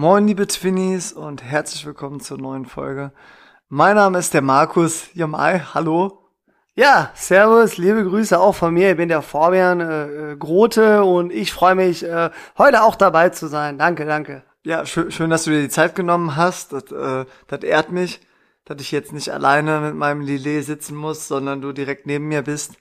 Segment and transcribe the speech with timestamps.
[0.00, 3.10] Moin, liebe Twinnies und herzlich willkommen zur neuen Folge.
[3.68, 5.58] Mein Name ist der Markus Jamai.
[5.74, 6.20] Hallo.
[6.76, 8.92] Ja, servus, liebe Grüße auch von mir.
[8.92, 13.30] Ich bin der Fabian äh, äh, Grote und ich freue mich, äh, heute auch dabei
[13.30, 13.76] zu sein.
[13.76, 14.44] Danke, danke.
[14.62, 16.72] Ja, schön, schön dass du dir die Zeit genommen hast.
[16.72, 18.20] Das, äh, das ehrt mich,
[18.66, 22.42] dass ich jetzt nicht alleine mit meinem Lillet sitzen muss, sondern du direkt neben mir
[22.42, 22.74] bist.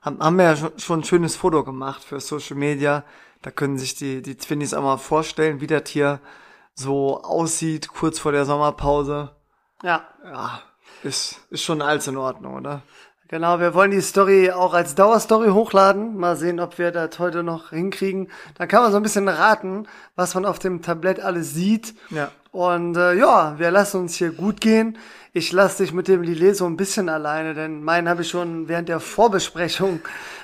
[0.00, 3.04] Haben, haben wir ja schon, schon ein schönes Foto gemacht für Social Media.
[3.42, 6.20] Da können sich die, die Twinnies auch mal vorstellen, wie das hier
[6.74, 9.30] so aussieht, kurz vor der Sommerpause.
[9.82, 10.02] Ja.
[10.24, 10.60] Ja,
[11.02, 12.82] ist, ist schon alles in Ordnung, oder?
[13.28, 16.16] Genau, wir wollen die Story auch als Dauerstory hochladen.
[16.16, 18.30] Mal sehen, ob wir das heute noch hinkriegen.
[18.58, 21.94] Dann kann man so ein bisschen raten, was man auf dem Tablett alles sieht.
[22.10, 22.30] Ja.
[22.52, 24.98] Und äh, ja, wir lassen uns hier gut gehen.
[25.32, 28.68] Ich lasse dich mit dem Lillet so ein bisschen alleine, denn meinen habe ich schon
[28.68, 30.00] während der Vorbesprechung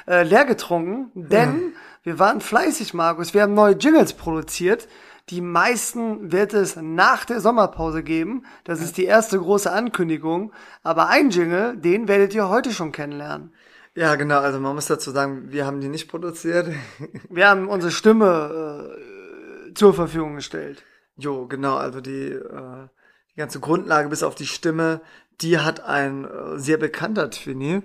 [0.09, 1.13] äh, leer getrunken.
[1.15, 1.79] Denn ja.
[2.03, 3.35] wir waren fleißig, Markus.
[3.35, 4.89] Wir haben neue Jingles produziert.
[5.31, 8.45] Die meisten wird es nach der Sommerpause geben.
[8.65, 10.53] Das ist die erste große Ankündigung.
[10.83, 13.55] Aber ein Jingle, den werdet ihr heute schon kennenlernen.
[13.95, 14.41] Ja, genau.
[14.41, 16.69] Also man muss dazu sagen, wir haben die nicht produziert.
[17.31, 18.91] Wir haben unsere Stimme
[19.71, 20.85] äh, zur Verfügung gestellt.
[21.17, 21.77] Jo, genau.
[21.77, 22.89] Also die, äh,
[23.33, 25.01] die ganze Grundlage bis auf die Stimme,
[25.41, 27.83] die hat ein äh, sehr bekannter Twinny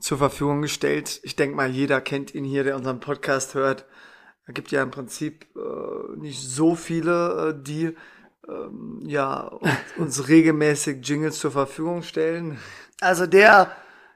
[0.00, 1.20] zur Verfügung gestellt.
[1.22, 3.84] Ich denke mal, jeder kennt ihn hier, der unseren Podcast hört.
[4.48, 7.94] Da gibt ja im Prinzip äh, nicht so viele, äh, die
[8.48, 12.58] ähm, ja uns, uns regelmäßig Jingles zur Verfügung stellen.
[13.02, 13.70] Also der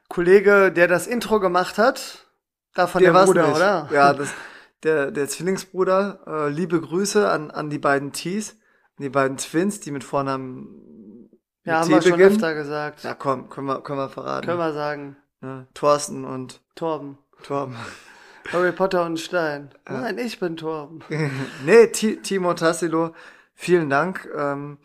[0.09, 2.25] Kollege, der das Intro gemacht hat,
[2.73, 3.55] davon der, der Bruder, nicht.
[3.57, 3.89] oder?
[3.93, 4.33] Ja, das,
[4.81, 6.21] der, der Zwillingsbruder.
[6.25, 8.57] Äh, liebe Grüße an, an die beiden Ts,
[8.97, 11.29] an die beiden Twins, die mit Vornamen
[11.63, 13.03] ja, haben T wir schon öfter gesagt.
[13.03, 14.47] Ja, komm, können wir, können wir verraten.
[14.47, 15.15] Können wir sagen.
[15.43, 17.19] Ja, Thorsten und Torben.
[17.43, 17.75] Torben.
[18.51, 19.69] Harry Potter und Stein.
[19.87, 21.03] Nein, ich bin Torben.
[21.65, 23.13] nee, T Timo Tassilo,
[23.53, 24.27] vielen Dank.
[24.35, 24.77] Ähm,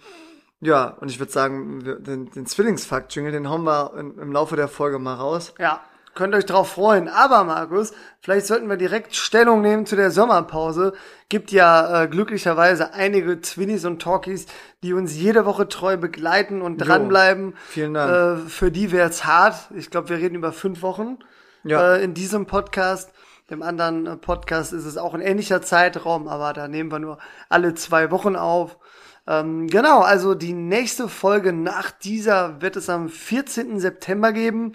[0.61, 4.69] ja, und ich würde sagen, den, den Zwillingsfakt-Jingle, den hauen wir in, im Laufe der
[4.69, 5.55] Folge mal raus.
[5.59, 5.83] Ja,
[6.15, 7.09] könnt euch drauf freuen.
[7.09, 10.93] Aber Markus, vielleicht sollten wir direkt Stellung nehmen zu der Sommerpause.
[11.29, 14.47] Gibt ja äh, glücklicherweise einige Twinnies und Talkies,
[14.83, 17.51] die uns jede Woche treu begleiten und dranbleiben.
[17.51, 18.47] Jo, vielen Dank.
[18.47, 19.71] Äh, für die wär's hart.
[19.77, 21.19] Ich glaube, wir reden über fünf Wochen
[21.63, 21.95] ja.
[21.95, 23.13] äh, in diesem Podcast.
[23.51, 27.19] Dem anderen äh, Podcast ist es auch ein ähnlicher Zeitraum, aber da nehmen wir nur
[27.49, 28.79] alle zwei Wochen auf.
[29.27, 33.81] Ähm, genau, also die nächste Folge nach dieser wird es am 14.
[33.81, 34.75] September geben.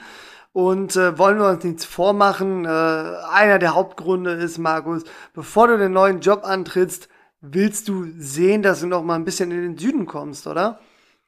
[0.54, 2.66] Und äh, wollen wir uns nichts vormachen.
[2.66, 7.10] Äh, einer der Hauptgründe ist, Markus, bevor du den neuen Job antrittst,
[7.42, 10.80] willst du sehen, dass du noch mal ein bisschen in den Süden kommst, oder?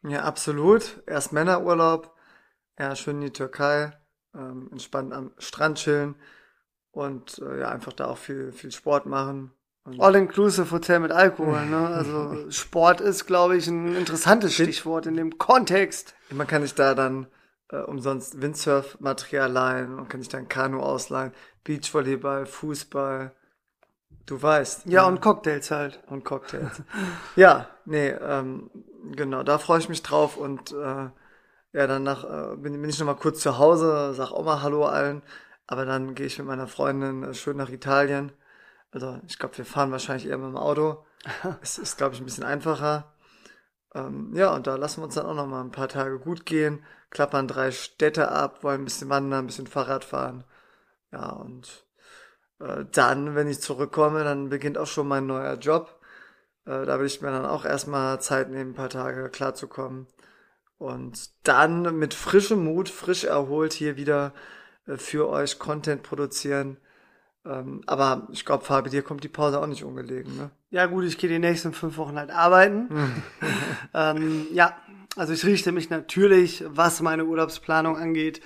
[0.04, 1.02] Ja, absolut.
[1.08, 2.12] Erst Männerurlaub,
[2.78, 3.94] ja, schön in die Türkei,
[4.36, 6.16] ähm, entspannt am Strand chillen
[6.96, 9.52] und äh, ja, einfach da auch viel, viel Sport machen.
[10.00, 11.88] All-inclusive Hotel mit Alkohol, ne?
[11.94, 16.16] Also Sport ist, glaube ich, ein interessantes Stichwort in dem Kontext.
[16.32, 17.28] Man kann sich da dann
[17.70, 21.34] äh, umsonst Windsurf-Material leihen, man kann sich dann Kanu ausleihen,
[21.66, 23.34] Beachvolleyball, Fußball.
[24.26, 24.86] Du weißt.
[24.86, 26.02] Ja, ja, und Cocktails halt.
[26.08, 26.82] Und Cocktails.
[27.36, 28.72] ja, nee, ähm,
[29.12, 31.10] genau, da freue ich mich drauf und äh,
[31.74, 34.86] ja, danach äh, bin, bin ich noch mal kurz zu Hause, sag auch mal Hallo
[34.86, 35.22] allen
[35.68, 38.32] aber dann gehe ich mit meiner Freundin äh, schön nach Italien.
[38.92, 41.06] Also ich glaube, wir fahren wahrscheinlich eher mit dem Auto.
[41.62, 43.14] es ist, glaube ich, ein bisschen einfacher.
[43.94, 46.46] Ähm, ja, und da lassen wir uns dann auch noch mal ein paar Tage gut
[46.46, 50.44] gehen, klappern drei Städte ab, wollen ein bisschen wandern, ein bisschen Fahrrad fahren.
[51.12, 51.86] Ja, und
[52.60, 56.00] äh, dann, wenn ich zurückkomme, dann beginnt auch schon mein neuer Job.
[56.66, 60.08] Äh, da will ich mir dann auch erstmal Zeit nehmen, ein paar Tage klarzukommen.
[60.78, 64.34] Und dann mit frischem Mut, frisch erholt hier wieder
[64.98, 66.78] für euch Content produzieren.
[67.46, 70.52] Ähm, aber ich glaube, Fabi, dir kommt die Pause auch nicht ungelegen, ne?
[70.72, 72.90] Ja gut, ich gehe die nächsten fünf Wochen halt arbeiten.
[73.94, 74.76] ähm, ja,
[75.16, 78.42] also ich richte mich natürlich, was meine Urlaubsplanung angeht,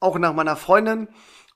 [0.00, 1.08] auch nach meiner Freundin.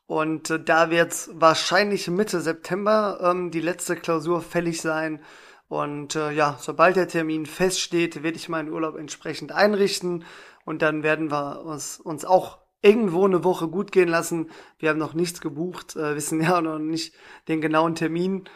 [0.06, 5.20] Und äh, da wird wahrscheinlich Mitte September ähm, die letzte Klausur fällig sein.
[5.68, 10.24] Und äh, ja, sobald der Termin feststeht, werde ich meinen Urlaub entsprechend einrichten.
[10.64, 14.50] Und dann werden wir uns, uns auch irgendwo eine Woche gut gehen lassen.
[14.78, 17.14] Wir haben noch nichts gebucht, äh, wissen ja noch nicht
[17.48, 18.48] den genauen Termin.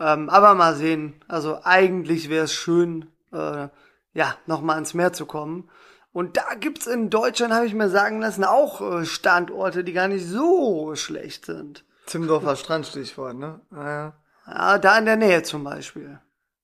[0.00, 1.24] Ähm, aber mal sehen.
[1.28, 3.68] Also eigentlich wäre es schön, äh,
[4.14, 5.68] ja, nochmal ans Meer zu kommen.
[6.12, 10.08] Und da gibt's in Deutschland, habe ich mir sagen lassen, auch äh, Standorte, die gar
[10.08, 11.84] nicht so schlecht sind.
[12.06, 13.60] Zimmendorfer Strand Stichwort, ne?
[13.70, 14.14] Naja.
[14.46, 16.18] Ja, da in der Nähe zum Beispiel.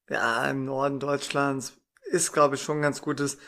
[0.08, 1.75] Ja, im Norden Deutschlands
[2.05, 3.38] ist, glaube ich, schon ein ganz gutes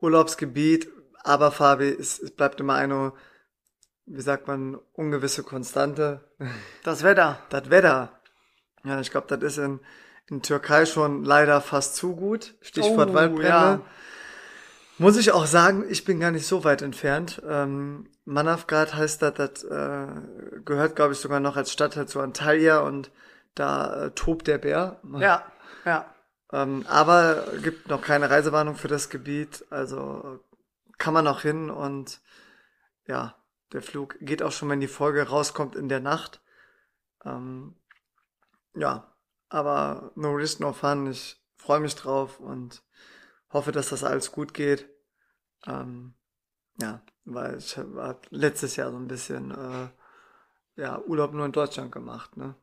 [0.00, 0.88] Urlaubsgebiet
[1.24, 3.12] aber Fabi, es, es bleibt immer eine,
[4.06, 6.20] wie sagt man, ungewisse Konstante.
[6.82, 7.38] Das Wetter.
[7.50, 8.20] Das Wetter.
[8.84, 9.80] Ja, ich glaube, das ist in,
[10.28, 12.54] in Türkei schon leider fast zu gut.
[12.60, 13.48] Stichwort Oh, Waldbrände.
[13.48, 13.80] ja.
[14.98, 17.42] Muss ich auch sagen, ich bin gar nicht so weit entfernt.
[17.48, 20.06] Ähm, Manavgat heißt das, das äh,
[20.64, 23.10] gehört, glaube ich, sogar noch als Stadtteil zu Antalya und
[23.54, 25.00] da äh, tobt der Bär.
[25.18, 25.44] Ja,
[25.84, 26.06] ja.
[26.52, 30.40] Ähm, aber gibt noch keine Reisewarnung für das Gebiet, also
[31.02, 32.20] kann man noch hin und
[33.08, 33.34] ja,
[33.72, 36.40] der Flug geht auch schon, wenn die Folge rauskommt in der Nacht.
[37.24, 37.74] Ähm,
[38.76, 39.12] ja,
[39.48, 41.10] aber no risk, no fun.
[41.10, 42.84] Ich freue mich drauf und
[43.50, 44.88] hoffe, dass das alles gut geht.
[45.66, 46.14] Ähm,
[46.80, 51.90] ja, weil ich habe letztes Jahr so ein bisschen äh, ja, Urlaub nur in Deutschland
[51.90, 52.54] gemacht, ne?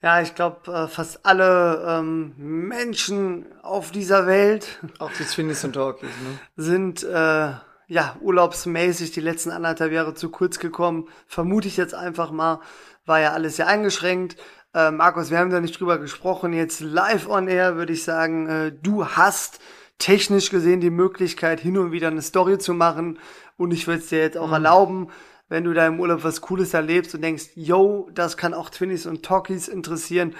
[0.00, 5.74] Ja, ich glaube, äh, fast alle ähm, Menschen auf dieser Welt Auch die Twinnies und
[5.74, 6.38] Talkies, ne?
[6.56, 7.52] sind äh,
[7.86, 11.08] ja urlaubsmäßig die letzten anderthalb Jahre zu kurz gekommen.
[11.26, 12.60] Vermute ich jetzt einfach mal,
[13.04, 14.36] war ja alles sehr eingeschränkt.
[14.74, 16.52] Äh, Markus, wir haben da nicht drüber gesprochen.
[16.52, 19.60] Jetzt live on air würde ich sagen, äh, du hast
[19.98, 23.18] technisch gesehen die Möglichkeit, hin und wieder eine Story zu machen.
[23.56, 25.08] Und ich würde es dir jetzt auch erlauben,
[25.48, 29.06] wenn du da im Urlaub was Cooles erlebst und denkst, yo, das kann auch Twinnies
[29.06, 30.34] und Talkies interessieren,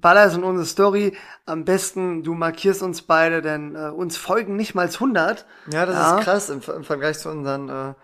[0.00, 1.16] baller es in unsere Story.
[1.46, 5.46] Am besten, du markierst uns beide, denn äh, uns folgen nicht mal 100.
[5.72, 6.18] Ja, das Ja.
[6.18, 7.94] ist krass im, im Vergleich zu unseren äh,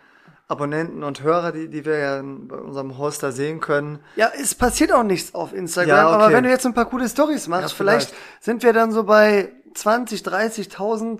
[0.49, 3.99] Abonnenten und Hörer, die, die wir ja bei unserem Hoster sehen können.
[4.15, 6.15] Ja, es passiert auch nichts auf Instagram, Ja, okay.
[6.25, 8.11] aber wenn du jetzt ein paar coole Stories machst, Ja, vielleicht.
[8.11, 8.45] vielleicht.
[8.45, 11.19] sind wir dann so bei 20, 30.000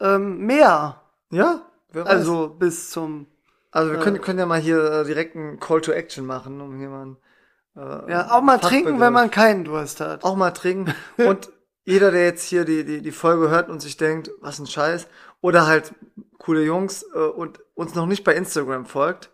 [0.00, 1.00] ähm, mehr.
[1.30, 1.62] Ja.
[2.04, 3.26] Also bis zum,
[3.72, 6.78] also wir können, können ja mal hier äh, direkt einen Call to Action machen, um
[6.78, 7.16] hier mal ein,
[7.78, 10.24] äh, ja, auch mal trinken, wenn man keinen Durst hat.
[10.24, 10.92] auch mal trinken.
[11.18, 11.50] Und
[11.84, 15.06] jeder, der jetzt hier die, die, die Folge hört und sich denkt, was ein Scheiß,
[15.40, 15.94] oder halt
[16.38, 19.30] coole Jungs äh, und uns noch nicht bei Instagram folgt,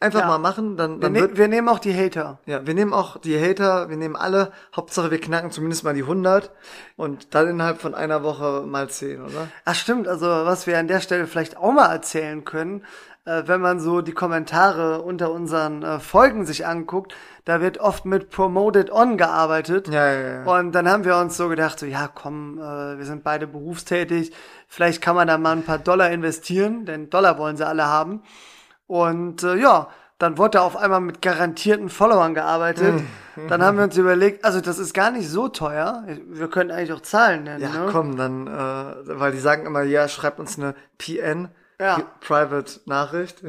[0.00, 0.26] einfach Ja.
[0.26, 2.40] mal machen, dann, Wir, dann ne wird, wir nehmen auch die Hater.
[2.46, 6.02] ja, wir nehmen auch die Hater, wir nehmen alle, Hauptsache wir knacken zumindest mal die
[6.02, 6.50] 100
[6.96, 9.48] und dann innerhalb von einer Woche mal 10, oder?
[9.64, 12.84] Ach stimmt, also was wir an der Stelle vielleicht auch mal erzählen können,
[13.24, 18.04] äh, wenn man so die Kommentare unter unseren äh, Folgen sich anguckt, da wird oft
[18.06, 19.88] mit Promoted On gearbeitet.
[19.88, 20.58] Ja, ja, ja.
[20.58, 24.32] Und dann haben wir uns so gedacht, so ja komm, äh, wir sind beide berufstätig,
[24.68, 28.22] vielleicht kann man da mal ein paar Dollar investieren, denn Dollar wollen sie alle haben.
[28.86, 29.88] Und äh, ja,
[30.18, 33.02] dann wurde da auf einmal mit garantierten Followern gearbeitet.
[33.48, 36.04] dann haben wir uns überlegt, also das ist gar nicht so teuer.
[36.28, 37.62] Wir können eigentlich auch Zahlen nennen.
[37.62, 37.88] Ja, ne?
[37.90, 38.50] komm, dann, äh,
[39.18, 41.48] weil die sagen immer, ja, schreibt uns eine PN,
[41.80, 42.00] Ja.
[42.20, 43.42] Private Nachricht,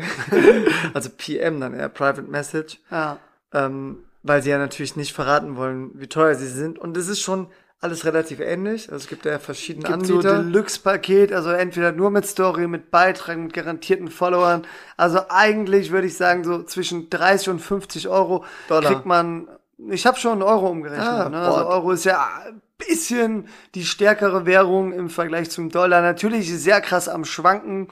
[0.93, 3.17] also PM dann eher, Private Message, Ja.
[3.55, 6.77] Ähm, weil sie ja natürlich nicht verraten wollen, wie teuer sie sind.
[6.77, 7.47] Und es ist schon
[7.79, 8.91] alles relativ ähnlich.
[8.91, 10.43] Also es gibt ja verschiedene gibt so Anbieter.
[10.43, 14.63] Deluxe-Paket, also entweder nur mit Story, mit Beitrag, mit garantierten Followern.
[14.97, 18.91] Also eigentlich würde ich sagen, so zwischen 30 und 50 Euro Dollar.
[18.91, 19.47] kriegt man,
[19.89, 21.07] ich habe schon einen Euro umgerechnet.
[21.07, 21.39] Ah, ne?
[21.39, 21.67] Also.
[21.67, 26.01] Euro ist ja ein bisschen die stärkere Währung im Vergleich zum Dollar.
[26.01, 27.89] Natürlich sehr krass am Schwanken.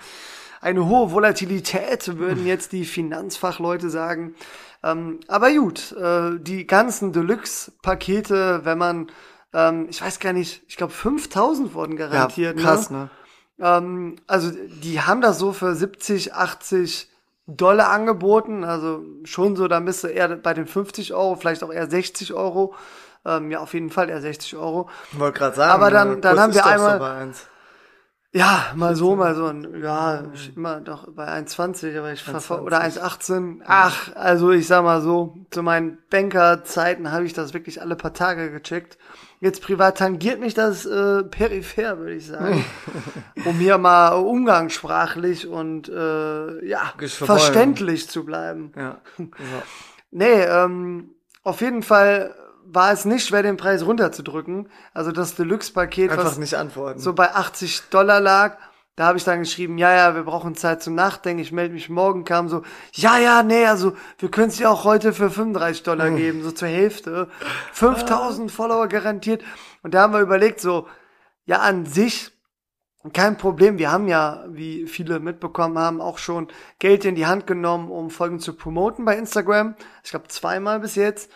[0.61, 4.33] Eine hohe Volatilität, würden jetzt die Finanzfachleute sagen.
[4.83, 9.11] Ähm, aber gut, äh, die ganzen Deluxe-Pakete, wenn man,
[9.53, 12.57] ähm, ich weiß gar nicht, ich glaube 5000 wurden ja, garantiert.
[12.57, 12.97] krass, ne?
[12.97, 13.09] ne?
[13.59, 17.09] Ähm, also die haben das so für 70, 80
[17.47, 18.63] Dollar angeboten.
[18.63, 22.33] Also schon so, da bist du eher bei den 50 Euro, vielleicht auch eher 60
[22.33, 22.73] Euro.
[23.25, 24.89] Ähm, ja, auf jeden Fall eher 60 Euro.
[25.13, 27.31] Ich wollte gerade sagen, Aber dann- äh, dann haben ist wir einmal-.
[28.35, 29.51] Ja, mal so, mal so.
[29.77, 30.23] Ja,
[30.55, 33.61] immer doch bei 1,20, aber ich verfol- oder 1,18.
[33.63, 38.13] Ach, also ich sag mal so, zu meinen Bankerzeiten habe ich das wirklich alle paar
[38.13, 38.97] Tage gecheckt.
[39.39, 42.65] Jetzt privat tangiert mich das äh, peripher, würde ich sagen.
[43.45, 48.71] um hier mal umgangssprachlich und äh, ja, verständlich zu bleiben.
[48.75, 49.01] Ja.
[49.17, 49.27] So.
[50.15, 51.09] Nee, ähm,
[51.41, 52.35] auf jeden Fall
[52.73, 54.69] war es nicht schwer, den Preis runterzudrücken.
[54.93, 56.99] Also das Deluxe-Paket, was nicht antworten.
[56.99, 58.57] so bei 80 Dollar lag.
[58.95, 61.89] Da habe ich dann geschrieben, ja, ja, wir brauchen Zeit zum Nachdenken, ich melde mich
[61.89, 62.61] morgen, kam so,
[62.91, 66.51] ja, ja, nee, also wir können es dir auch heute für 35 Dollar geben, so
[66.51, 67.27] zur Hälfte.
[67.71, 69.43] 5000 Follower garantiert.
[69.81, 70.87] Und da haben wir überlegt, so,
[71.45, 72.31] ja, an sich
[73.11, 73.79] kein Problem.
[73.79, 76.47] Wir haben ja, wie viele mitbekommen haben, auch schon
[76.79, 79.75] Geld in die Hand genommen, um Folgen zu promoten bei Instagram.
[80.03, 81.29] Ich glaube zweimal bis jetzt.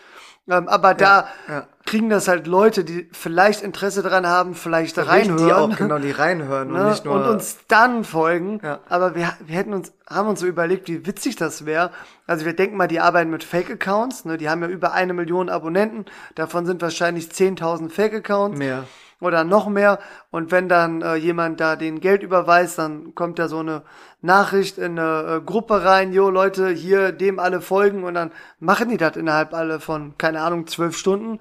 [0.49, 1.67] Ähm, aber da ja.
[1.85, 5.45] kriegen das halt Leute, die vielleicht Interesse dran haben, vielleicht reinhören.
[5.45, 6.89] Die auch, genau, die reinhören und ne?
[6.89, 7.15] nicht nur.
[7.15, 8.61] und uns dann folgen.
[8.63, 8.79] Ja.
[8.87, 11.91] Aber wir, wir hätten uns, haben uns so überlegt, wie witzig das wäre.
[12.27, 14.23] Also wir denken mal, die arbeiten mit Fake-Accounts.
[14.23, 14.37] Ne?
[14.37, 16.05] Die haben ja über eine Million Abonnenten.
[16.35, 18.85] Davon sind wahrscheinlich 10.000 Fake-Accounts mehr.
[19.19, 19.99] Oder noch mehr.
[20.31, 23.83] Und wenn dann äh, jemand da den Geld überweist, dann kommt da so eine
[24.21, 28.89] Nachricht in eine äh, Gruppe rein, jo Leute, hier dem alle folgen und dann machen
[28.89, 31.39] die das innerhalb alle von, keine Ahnung, zwölf Stunden.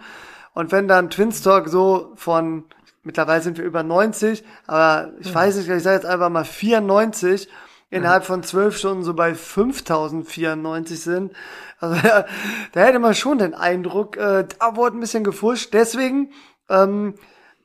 [0.54, 2.64] Und wenn dann Twinstalk so von,
[3.02, 7.48] mittlerweile sind wir über 90, aber ich weiß nicht, ich sage jetzt einfach mal 94,
[7.90, 11.32] innerhalb von zwölf Stunden so bei 5094 sind.
[11.78, 12.26] Also da,
[12.72, 15.72] da hätte man schon den Eindruck, äh, da wurde ein bisschen gefuscht.
[15.72, 16.32] Deswegen
[16.68, 17.14] ähm,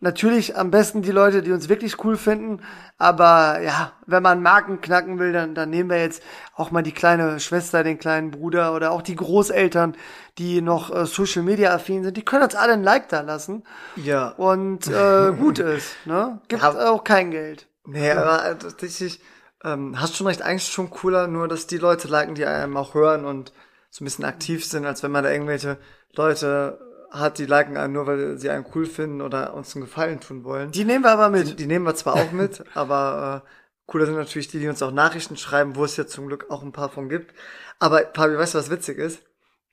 [0.02, 2.62] natürlich am besten die Leute, die uns wirklich cool finden.
[2.98, 6.22] Aber ja, wenn man Marken knacken will, dann, dann nehmen wir jetzt
[6.56, 9.96] auch mal die kleine Schwester, den kleinen Bruder oder auch die Großeltern,
[10.38, 12.18] die noch äh, Social Media affin sind.
[12.18, 13.64] Die können uns alle ein Like da lassen.
[13.96, 14.30] Ja.
[14.30, 15.96] Und äh, gut ist.
[16.06, 16.42] Ne?
[16.48, 16.92] Gibt Ja.
[16.92, 17.68] auch kein Geld.
[17.86, 19.22] Nee, aber tatsächlich,
[19.64, 22.94] ähm, hast schon recht, eigentlich schon cooler, nur dass die Leute liken, die einem auch
[22.94, 23.52] hören und
[23.90, 25.78] so ein bisschen aktiv sind, als wenn man da irgendwelche
[26.16, 26.80] Leute
[27.12, 30.44] hat, die liken einen nur, weil sie einen cool finden oder uns einen Gefallen tun
[30.44, 30.72] wollen.
[30.72, 31.60] Die nehmen wir aber mit.
[31.60, 33.50] Die nehmen wir zwar auch mit, aber äh,
[33.86, 36.64] cooler sind natürlich die, die uns auch Nachrichten schreiben, wo es ja zum Glück auch
[36.64, 37.36] ein paar von gibt.
[37.80, 39.22] Aber Fabi, weißt du, was witzig ist?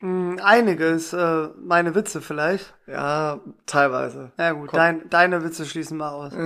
[0.00, 2.75] Mm, Einiges, äh, meine Witze vielleicht.
[2.87, 4.33] Ja, teilweise.
[4.38, 4.76] Ja gut, Komm.
[4.78, 6.33] dein, deine Witze schließen wir aus.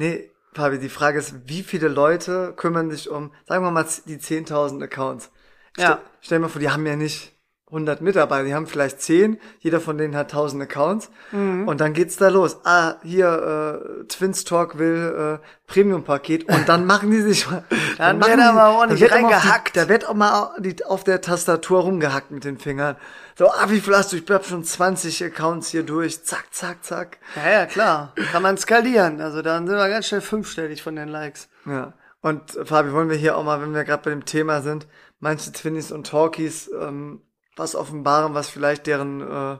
[0.00, 4.18] Nee, Fabi, die Frage ist, wie viele Leute kümmern sich um, sagen wir mal, die
[4.18, 5.32] 10.000 Accounts?
[5.76, 5.84] Ja.
[5.84, 7.36] Stell, stell dir mal vor, die haben ja nicht
[7.70, 11.68] 100 Mitarbeiter, die haben vielleicht 10, jeder von denen hat 1000 Accounts Mhm.
[11.68, 12.58] und dann geht's da los.
[12.64, 17.64] Ah, hier, äh, Twins Talk will äh, Premium-Paket und dann machen die sich mal,
[17.98, 19.76] Dann machen wird die- aber ordentlich dann wird reingehackt.
[19.76, 22.96] Die, da wird auch mal die, auf der Tastatur rumgehackt mit den Fingern.
[23.36, 24.16] So, ah, wie viel hast du?
[24.16, 26.24] Ich hab schon 20 Accounts hier durch.
[26.24, 27.18] Zack, zack, zack.
[27.36, 28.14] Ja, ja, klar.
[28.32, 29.20] Kann man skalieren.
[29.20, 31.48] Also dann sind wir ganz schnell fünfstellig von den Likes.
[31.66, 31.92] Ja.
[32.20, 34.88] Und Fabi, wollen wir hier auch mal, wenn wir gerade bei dem Thema sind,
[35.20, 37.20] manche Twinnies und Talkies ähm,
[37.58, 39.58] was offenbaren, was vielleicht deren äh,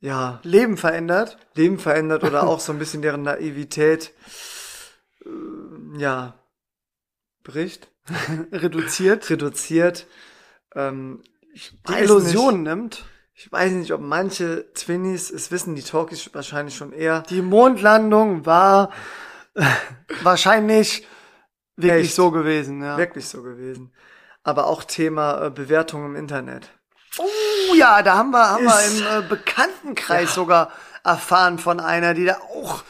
[0.00, 1.38] ja, Leben verändert.
[1.54, 4.12] Leben verändert oder auch so ein bisschen deren Naivität
[5.24, 6.34] äh, ja
[7.44, 7.88] bricht,
[8.52, 9.28] reduziert.
[9.30, 10.06] reduziert.
[10.74, 11.22] Ähm,
[11.54, 13.04] ich Die Illusion Nicht, nimmt.
[13.34, 18.46] ich weiß nicht, ob manche Twinnies, es wissen die Talkies wahrscheinlich schon eher, Die Mondlandung
[18.46, 18.90] war
[19.54, 19.64] äh,
[20.22, 21.06] wahrscheinlich
[21.76, 22.14] wirklich Echt?
[22.16, 22.82] so gewesen.
[22.82, 22.96] Ja.
[22.96, 23.92] wirklich so gewesen.
[24.42, 26.70] Aber auch Thema äh, Bewertung im Internet.
[27.18, 30.70] Oh ja, da haben wir, haben wir Ist- im äh, Bekanntenkreis sogar
[31.04, 32.82] erfahren von einer, die da auch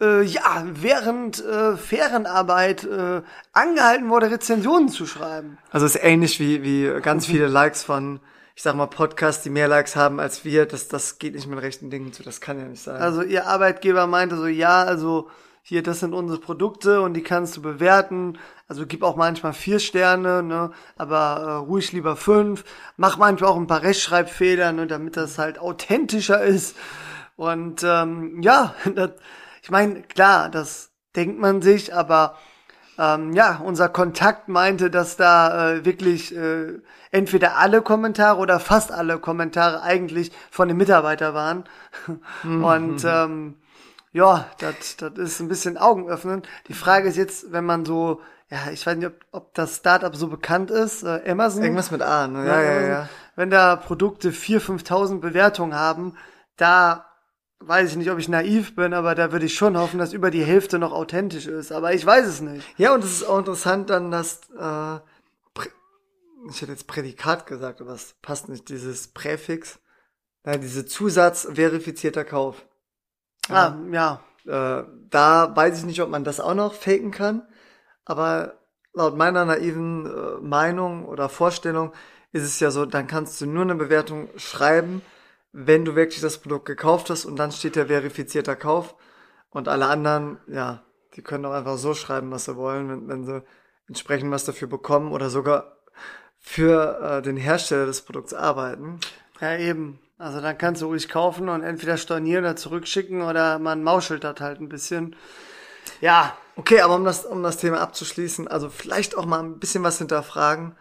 [0.00, 5.58] äh, ja während äh, Ferienarbeit äh, angehalten wurde, Rezensionen zu schreiben.
[5.70, 8.20] Also es ist ähnlich wie, wie ganz viele Likes von,
[8.54, 10.66] ich sag mal, Podcasts, die mehr Likes haben als wir.
[10.66, 12.22] Das, das geht nicht mit rechten Dingen zu.
[12.22, 12.96] Das kann ja nicht sein.
[12.96, 15.28] Also ihr Arbeitgeber meinte so, ja, also
[15.68, 18.38] hier, das sind unsere Produkte und die kannst du bewerten.
[18.68, 22.64] Also gib auch manchmal vier Sterne, ne, aber äh, ruhig lieber fünf.
[22.96, 26.76] Mach manchmal auch ein paar Rechtschreibfehler, ne, damit das halt authentischer ist.
[27.34, 29.10] Und ähm, ja, das,
[29.60, 32.36] ich meine, klar, das denkt man sich, aber
[32.96, 36.78] ähm, ja, unser Kontakt meinte, dass da äh, wirklich äh,
[37.10, 41.64] entweder alle Kommentare oder fast alle Kommentare eigentlich von den Mitarbeitern waren.
[42.44, 43.56] Und ähm,
[44.16, 46.48] ja, das das ist ein bisschen augenöffnend.
[46.68, 50.16] Die Frage ist jetzt, wenn man so, ja, ich weiß nicht, ob, ob das Startup
[50.16, 51.62] so bekannt ist, äh, Amazon.
[51.62, 52.46] Irgendwas mit A, ne?
[52.46, 53.08] Ja, ja, Amazon, ja.
[53.36, 56.16] Wenn da Produkte 4.000, 5.000 Bewertungen haben,
[56.56, 57.04] da
[57.60, 60.30] weiß ich nicht, ob ich naiv bin, aber da würde ich schon hoffen, dass über
[60.30, 61.70] die Hälfte noch authentisch ist.
[61.70, 62.66] Aber ich weiß es nicht.
[62.78, 64.98] Ja, und es ist auch interessant dann, dass, äh,
[66.48, 69.78] ich hätte jetzt Prädikat gesagt, aber es passt nicht, dieses Präfix.
[70.44, 72.65] Nein, diese Zusatz verifizierter Kauf.
[73.48, 74.20] Ah, ja.
[74.46, 77.42] Äh, da weiß ich nicht, ob man das auch noch faken kann,
[78.04, 78.54] aber
[78.92, 81.92] laut meiner naiven äh, Meinung oder Vorstellung
[82.32, 85.02] ist es ja so, dann kannst du nur eine Bewertung schreiben,
[85.52, 88.94] wenn du wirklich das Produkt gekauft hast und dann steht der verifizierter Kauf
[89.50, 90.82] und alle anderen, ja,
[91.14, 93.42] die können auch einfach so schreiben, was sie wollen, wenn, wenn sie
[93.88, 95.78] entsprechend was dafür bekommen oder sogar
[96.38, 99.00] für äh, den Hersteller des Produkts arbeiten.
[99.40, 99.98] Ja, eben.
[100.18, 104.40] Also dann kannst du ruhig kaufen und entweder stornieren oder zurückschicken oder man mauschelt das
[104.40, 105.14] halt ein bisschen.
[106.00, 109.84] Ja, Okay, aber um das, um das Thema abzuschließen, also vielleicht auch mal ein bisschen
[109.84, 110.74] was hinterfragen.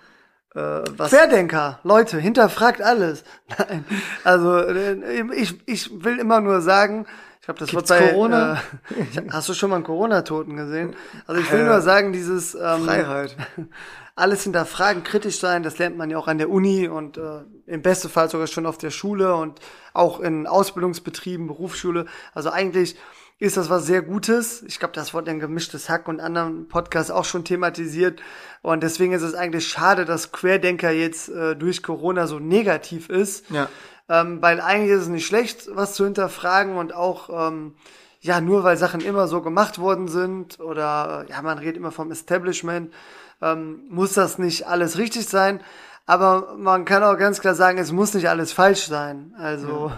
[0.55, 3.25] Äh, was, Querdenker, Leute, hinterfragt alles.
[3.57, 3.85] Nein,
[4.23, 7.05] also äh, ich, ich will immer nur sagen,
[7.45, 8.55] ich glaube, das Gibt's wird bei Corona?
[8.55, 10.95] Äh, hast du schon mal einen Corona-Toten gesehen?
[11.27, 13.37] Also ich will Äh, nur sagen, dieses ähm, Freiheit.
[14.15, 17.83] alles hinterfragen, kritisch sein, das lernt man ja auch an der Uni und äh, im
[17.83, 19.59] besten Fall sogar schon auf der Schule und
[19.93, 22.07] auch in Ausbildungsbetrieben, Berufsschule.
[22.33, 22.95] Also eigentlich
[23.37, 24.63] ist das was sehr Gutes.
[24.63, 28.23] Ich glaube, das wurde in gemischtes Hack und anderen Podcasts auch schon thematisiert.
[28.63, 33.51] Und deswegen ist es eigentlich schade, dass Querdenker jetzt äh, durch Corona so negativ ist.
[33.51, 33.69] Ja.
[34.07, 37.73] Ähm, weil eigentlich ist es nicht schlecht, was zu hinterfragen und auch, ähm,
[38.21, 41.91] ja, nur weil Sachen immer so gemacht worden sind oder, äh, ja, man redet immer
[41.91, 42.93] vom Establishment,
[43.41, 45.59] ähm, muss das nicht alles richtig sein.
[46.07, 49.33] Aber man kann auch ganz klar sagen, es muss nicht alles falsch sein.
[49.39, 49.91] Also.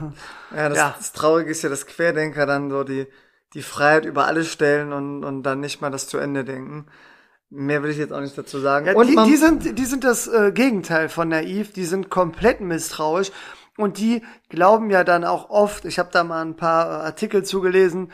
[0.56, 0.96] Ja, das, Ja.
[0.98, 3.08] das Traurige ist ja, dass Querdenker dann so die,
[3.54, 6.86] die Freiheit über alles stellen und, und dann nicht mal das zu Ende denken.
[7.50, 8.86] Mehr will ich jetzt auch nicht dazu sagen.
[8.88, 13.32] Ja, die, die sind, die sind das äh, Gegenteil von naiv, die sind komplett misstrauisch
[13.78, 17.44] und die glauben ja dann auch oft, ich habe da mal ein paar äh, Artikel
[17.44, 18.12] zugelesen,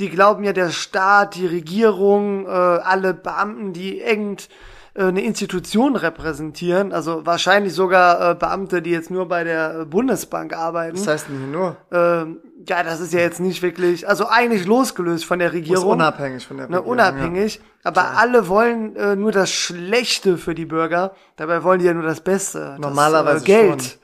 [0.00, 4.48] die glauben ja der Staat, die Regierung, äh, alle Beamten, die irgend
[4.94, 9.84] äh, eine Institution repräsentieren, also wahrscheinlich sogar äh, Beamte, die jetzt nur bei der äh,
[9.84, 10.96] Bundesbank arbeiten.
[10.96, 15.24] das heißt nicht nur, ähm, ja, das ist ja jetzt nicht wirklich, also eigentlich losgelöst
[15.24, 19.32] von der ist Regierung unabhängig von der ne, Regierung, unabhängig, aber alle wollen äh, nur
[19.32, 21.12] das Schlechte für die Bürger.
[21.36, 22.76] Dabei wollen die ja nur das Beste.
[22.78, 23.98] Normalerweise das, äh, Geld.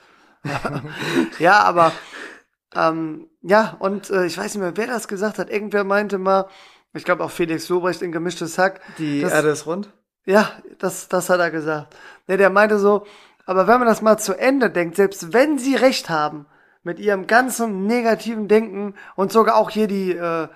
[1.38, 1.92] Ja, aber
[2.74, 5.50] ähm, ja, und äh, ich weiß nicht mehr, wer das gesagt hat.
[5.50, 6.48] Irgendwer meinte mal,
[6.92, 8.80] ich glaube auch Felix Lobrecht in Gemischtes Hack.
[8.98, 9.92] Die das, Erde ist rund.
[10.24, 11.96] ja, das, das hat er gesagt.
[12.26, 13.06] Ne, der meinte so,
[13.46, 16.46] aber wenn man das mal zu Ende denkt, selbst wenn sie recht haben,
[16.82, 20.48] mit ihrem ganzen negativen Denken und sogar auch hier die, äh,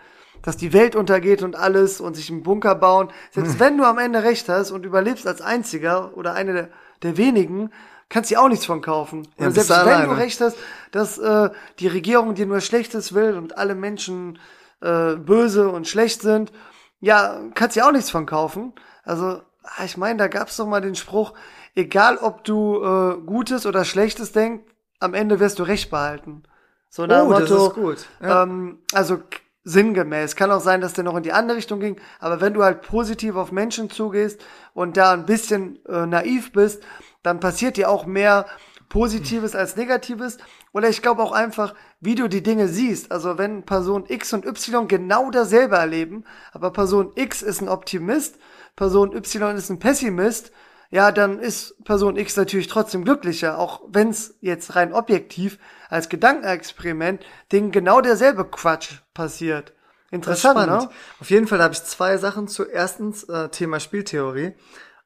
[0.42, 3.98] dass die Welt untergeht und alles und sich einen Bunker bauen, selbst wenn du am
[3.98, 6.68] Ende recht hast und überlebst als einziger oder eine der,
[7.02, 7.70] der wenigen,
[8.08, 9.26] kannst du auch nichts von kaufen.
[9.38, 10.06] Ja, selbst wenn alleine.
[10.06, 10.56] du recht hast,
[10.92, 14.38] dass äh, die Regierung dir nur Schlechtes will und alle Menschen
[14.80, 16.52] äh, böse und schlecht sind,
[17.00, 18.72] ja, kannst du auch nichts von kaufen.
[19.04, 21.34] Also, ah, ich meine, da gab's doch mal den Spruch,
[21.74, 24.64] egal ob du äh, Gutes oder Schlechtes denkst,
[25.00, 26.44] am Ende wirst du Recht behalten.
[26.88, 28.06] So nach Oh, das Motto, ist gut.
[28.22, 28.44] Ja.
[28.44, 29.18] ähm, also
[29.64, 30.36] sinngemäß.
[30.36, 32.82] Kann auch sein, dass der noch in die andere Richtung ging, aber wenn du halt
[32.82, 34.40] positiv auf Menschen zugehst
[34.74, 36.82] und da ein bisschen äh, naiv bist,
[37.24, 38.46] dann passiert dir auch mehr
[38.88, 40.38] Positives als Negatives.
[40.72, 43.10] Oder ich glaube auch einfach, wie du die Dinge siehst.
[43.10, 48.36] Also wenn Person X und Y genau dasselbe erleben, aber Person X ist ein Optimist,
[48.76, 50.52] Person Y ist ein Pessimist,
[50.90, 56.08] ja, dann ist Person X natürlich trotzdem glücklicher, auch wenn es jetzt rein objektiv als
[56.08, 59.72] Gedankenexperiment denen genau derselbe Quatsch passiert.
[60.12, 60.88] Interessant, ne?
[61.18, 62.64] Auf jeden Fall habe ich zwei Sachen zu.
[62.64, 64.54] Erstens, äh, Thema Spieltheorie.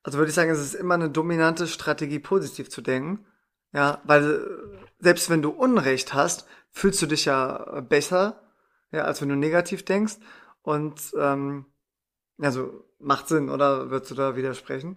[0.09, 3.27] Also würde ich sagen, es ist immer eine dominante Strategie, positiv zu denken.
[3.75, 8.41] Ja, weil äh, selbst wenn du Unrecht hast, fühlst du dich ja besser,
[8.91, 10.15] ja, als wenn du negativ denkst.
[10.63, 11.67] Und ähm,
[12.41, 14.97] also macht Sinn, oder würdest du da widersprechen?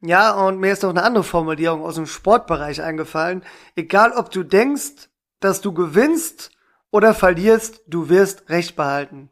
[0.00, 3.42] Ja, und mir ist noch eine andere Formulierung aus dem Sportbereich eingefallen.
[3.74, 6.52] Egal, ob du denkst, dass du gewinnst
[6.92, 9.28] oder verlierst, du wirst Recht behalten.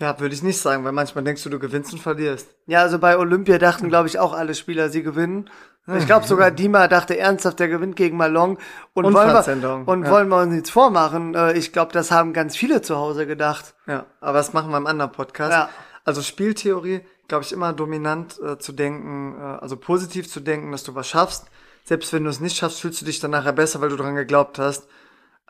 [0.00, 2.48] Ja, würde ich nicht sagen, weil manchmal denkst du, du gewinnst und verlierst.
[2.66, 5.50] Ja, also bei Olympia dachten, glaube ich, auch alle Spieler, sie gewinnen.
[5.98, 8.58] Ich glaube sogar Dima dachte ernsthaft, der gewinnt gegen Malong.
[8.94, 10.10] Und, wollen wir, und ja.
[10.10, 11.34] wollen wir uns nichts vormachen.
[11.34, 13.74] Äh, Ich glaube, das haben ganz viele zu Hause gedacht.
[13.86, 15.52] Ja, aber das machen wir im anderen Podcast.
[15.52, 15.68] Ja.
[16.04, 20.84] Also Spieltheorie, glaube ich, immer dominant äh, zu denken, äh, also positiv zu denken, dass
[20.84, 21.46] du was schaffst.
[21.84, 24.14] Selbst wenn du es nicht schaffst, fühlst du dich dann nachher besser, weil du dran
[24.14, 24.86] geglaubt hast,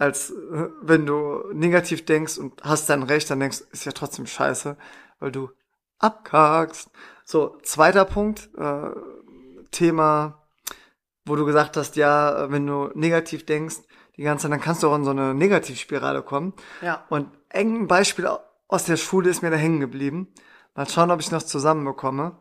[0.01, 4.27] als äh, wenn du negativ denkst und hast dann recht, dann denkst, ist ja trotzdem
[4.27, 4.77] scheiße,
[5.19, 5.51] weil du
[5.99, 6.91] abkackst.
[7.25, 8.91] So, zweiter Punkt, äh,
[9.71, 10.43] Thema,
[11.27, 13.77] wo du gesagt hast, ja, wenn du negativ denkst,
[14.17, 16.55] die ganze Zeit, dann kannst du auch in so eine Negativspirale kommen.
[16.81, 17.05] Ja.
[17.11, 18.27] Und ein Beispiel
[18.69, 20.29] aus der Schule ist mir da hängen geblieben.
[20.75, 22.39] Mal schauen, ob ich noch zusammenbekomme.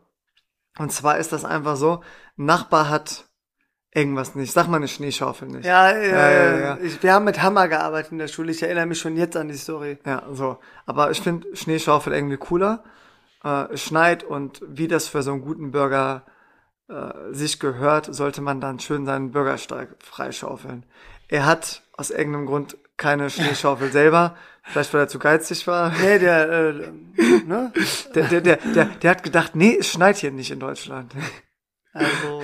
[0.77, 2.01] Und zwar ist das einfach so,
[2.37, 3.28] ein Nachbar hat
[3.93, 4.53] irgendwas nicht.
[4.53, 5.65] Sag mal eine Schneeschaufel nicht.
[5.65, 6.77] Ja, äh, Ja, ja, ja.
[6.81, 8.51] Ich, wir haben mit Hammer gearbeitet in der Schule.
[8.51, 9.97] Ich erinnere mich schon jetzt an die Story.
[10.05, 10.59] Ja, so.
[10.85, 12.83] Aber ich finde Schneeschaufel irgendwie cooler.
[13.43, 16.23] Äh, es schneit und wie das für so einen guten Bürger
[16.87, 20.85] äh, sich gehört, sollte man dann schön seinen Bürgersteig freischaufeln.
[21.27, 24.35] Er hat aus irgendeinem Grund keine Schneeschaufel selber.
[24.63, 25.91] Vielleicht weil er zu geizig war.
[25.99, 26.91] Nee, der, äh,
[27.47, 27.73] ne?
[28.13, 31.11] Der, der, der, der, der hat gedacht, nee, es schneit hier nicht in Deutschland.
[31.91, 32.43] Also.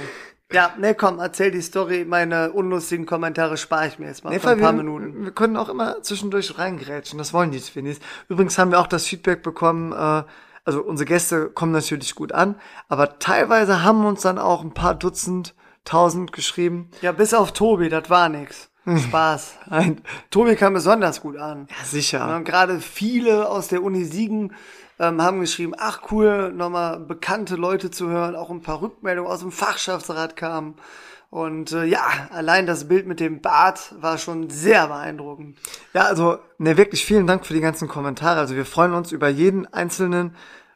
[0.55, 2.05] Ja, nee, komm, erzähl die Story.
[2.07, 5.25] Meine unlustigen Kommentare spare ich mir jetzt mal Nee, für ein paar wir, Minuten.
[5.25, 7.17] wir können auch immer zwischendurch reingrätschen.
[7.17, 7.99] Das wollen die Twinnies.
[8.29, 10.23] Übrigens haben wir auch das Feedback bekommen, äh,
[10.63, 12.55] also unsere Gäste kommen natürlich gut an,
[12.87, 16.89] aber teilweise haben uns dann auch ein paar Dutzend, tausend geschrieben.
[17.01, 18.69] Ja, bis auf Tobi, das war nix.
[18.87, 19.57] Spaß.
[19.69, 21.67] Ein, Tobi kam besonders gut an.
[21.69, 22.33] ja, sicher.
[22.35, 24.53] Und gerade viele aus der Uni Siegen
[24.99, 29.39] ähm, haben geschrieben, ach cool, nochmal bekannte Leute zu hören, auch ein paar Rückmeldungen aus
[29.39, 30.75] dem Fachschaftsrat kamen.
[31.29, 35.57] Und äh, ja, allein das Bild mit dem Bart war schon sehr beeindruckend.
[35.93, 38.39] Ja, also, ne, wirklich vielen Dank für die ganzen Kommentare.
[38.39, 40.35] Also wir freuen uns über jeden einzelnen,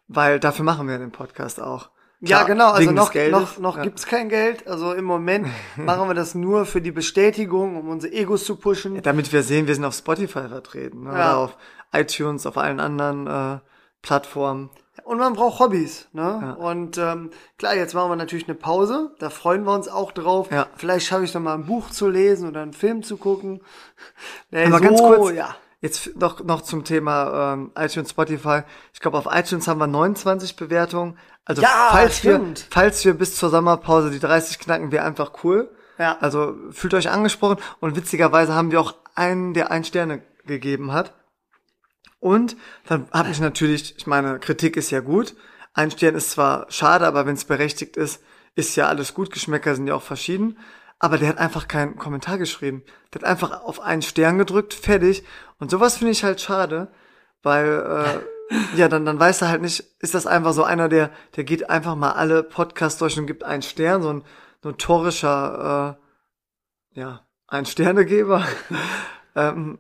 [0.10, 1.90] weil dafür machen wir den Podcast auch.
[2.22, 3.84] Ja, Klar, genau, also noch, noch, noch ja.
[3.84, 4.68] gibt's kein Geld.
[4.68, 9.02] Also im Moment machen wir das nur für die Bestätigung, um unsere Egos zu pushen.
[9.02, 11.04] Damit wir sehen, wir sind auf Spotify vertreten.
[11.04, 11.12] Ne?
[11.12, 11.14] Ja.
[11.14, 11.58] Oder auf
[11.94, 13.60] iTunes, auf allen anderen äh,
[14.02, 14.70] Plattformen.
[15.04, 16.40] Und man braucht Hobbys, ne?
[16.42, 16.52] Ja.
[16.54, 19.16] Und ähm, klar, jetzt machen wir natürlich eine Pause.
[19.20, 20.52] Da freuen wir uns auch drauf.
[20.52, 20.68] Ja.
[20.76, 23.62] Vielleicht schaffe ich noch mal ein Buch zu lesen oder einen Film zu gucken.
[24.52, 25.56] Nee, Aber so, ganz kurz, ja.
[25.82, 28.62] Jetzt noch, noch zum Thema ähm, iTunes, Spotify.
[28.94, 31.18] Ich glaube, auf iTunes haben wir 29 Bewertungen.
[31.46, 32.60] Also ja, falls stimmt.
[32.60, 35.72] wir, falls wir bis zur Sommerpause die 30 knacken, wäre einfach cool.
[35.98, 36.18] Ja.
[36.20, 37.58] Also fühlt euch angesprochen.
[37.80, 41.14] Und witzigerweise haben wir auch einen, der ein Sterne gegeben hat.
[42.20, 45.36] Und dann habe ich natürlich, ich meine, Kritik ist ja gut.
[45.74, 48.22] Ein Stern ist zwar schade, aber wenn es berechtigt ist,
[48.56, 49.32] ist ja alles gut.
[49.32, 50.58] Geschmäcker sind ja auch verschieden.
[51.00, 52.84] Aber der hat einfach keinen Kommentar geschrieben.
[53.14, 55.24] Der hat einfach auf einen Stern gedrückt, fertig.
[55.58, 56.92] Und sowas finde ich halt schade,
[57.42, 58.20] weil äh,
[58.76, 61.70] ja, dann, dann weiß er halt nicht, ist das einfach so einer, der, der geht
[61.70, 64.24] einfach mal alle Podcasts durch und gibt einen Stern, so ein
[64.64, 65.98] notorischer,
[66.96, 68.46] äh, ja, ein Sternegeber.
[69.36, 69.80] ähm,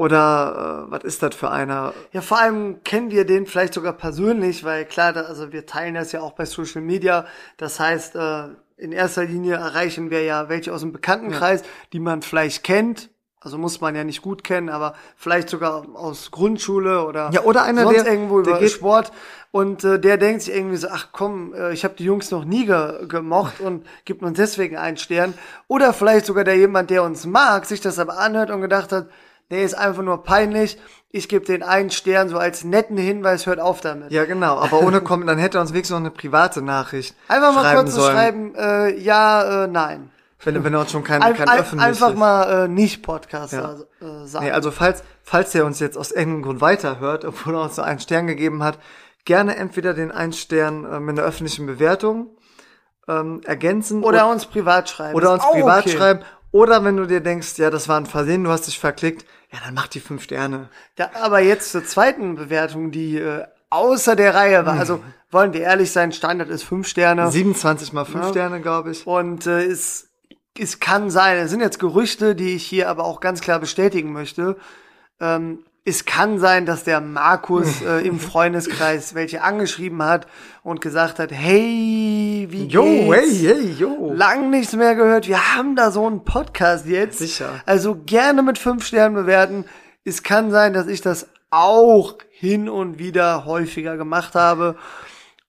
[0.00, 1.92] oder äh, was ist das für einer?
[2.12, 5.92] Ja, vor allem kennen wir den vielleicht sogar persönlich, weil klar, da, also wir teilen
[5.92, 7.26] das ja auch bei Social Media.
[7.58, 8.44] Das heißt, äh,
[8.78, 11.66] in erster Linie erreichen wir ja welche aus dem Bekanntenkreis, ja.
[11.92, 13.10] die man vielleicht kennt.
[13.40, 17.64] Also muss man ja nicht gut kennen, aber vielleicht sogar aus Grundschule oder, ja, oder
[17.64, 19.12] einer, sonst der, irgendwo der über Sport.
[19.50, 22.46] Und äh, der denkt sich irgendwie so, ach komm, äh, ich habe die Jungs noch
[22.46, 25.34] nie ge gemocht und gibt uns deswegen einen Stern.
[25.68, 29.08] Oder vielleicht sogar der jemand, der uns mag, sich das aber anhört und gedacht hat,
[29.50, 30.78] nee, ist einfach nur peinlich.
[31.12, 34.12] Ich gebe den einen Stern so als netten Hinweis, hört auf damit.
[34.12, 37.54] Ja, genau, aber ohne kommen, dann hätte er uns wenigstens noch eine private Nachricht Einfach
[37.54, 38.12] mal kurz sollen.
[38.12, 40.10] schreiben, äh, ja, äh, nein.
[40.42, 42.02] Wenn, wenn er uns schon kein, kein ein, öffentliches...
[42.02, 43.74] Einfach mal äh, nicht Podcast ja.
[44.00, 44.46] äh, sagen.
[44.46, 47.82] Nee, also falls, falls er uns jetzt aus irgendeinem Grund weiterhört, obwohl er uns so
[47.82, 48.78] einen Stern gegeben hat,
[49.24, 52.28] gerne entweder den einen Stern äh, mit einer öffentlichen Bewertung
[53.08, 54.02] ähm, ergänzen.
[54.02, 55.14] Oder, oder uns privat schreiben.
[55.14, 55.96] Oder uns privat okay.
[55.96, 56.20] schreiben.
[56.52, 59.58] Oder wenn du dir denkst, ja, das war ein Versehen, du hast dich verklickt, ja,
[59.64, 60.68] dann mach die fünf Sterne.
[60.98, 64.78] Ja, aber jetzt zur zweiten Bewertung, die äh, außer der Reihe war.
[64.78, 67.30] Also wollen wir ehrlich sein, Standard ist fünf Sterne.
[67.30, 68.30] 27 mal fünf ja.
[68.30, 69.06] Sterne, glaube ich.
[69.06, 70.08] Und äh, es,
[70.58, 74.12] es kann sein, es sind jetzt Gerüchte, die ich hier aber auch ganz klar bestätigen
[74.12, 74.56] möchte.
[75.20, 80.26] Ähm, es kann sein, dass der Markus äh, im Freundeskreis welche angeschrieben hat
[80.62, 83.16] und gesagt hat, hey, wie yo, geht's?
[83.16, 84.12] hey, hey, yo.
[84.14, 85.26] Lang nichts mehr gehört.
[85.26, 87.18] Wir haben da so einen Podcast jetzt.
[87.18, 87.60] Sicher.
[87.66, 89.64] Also gerne mit fünf Sternen bewerten.
[90.04, 94.76] Es kann sein, dass ich das auch hin und wieder häufiger gemacht habe.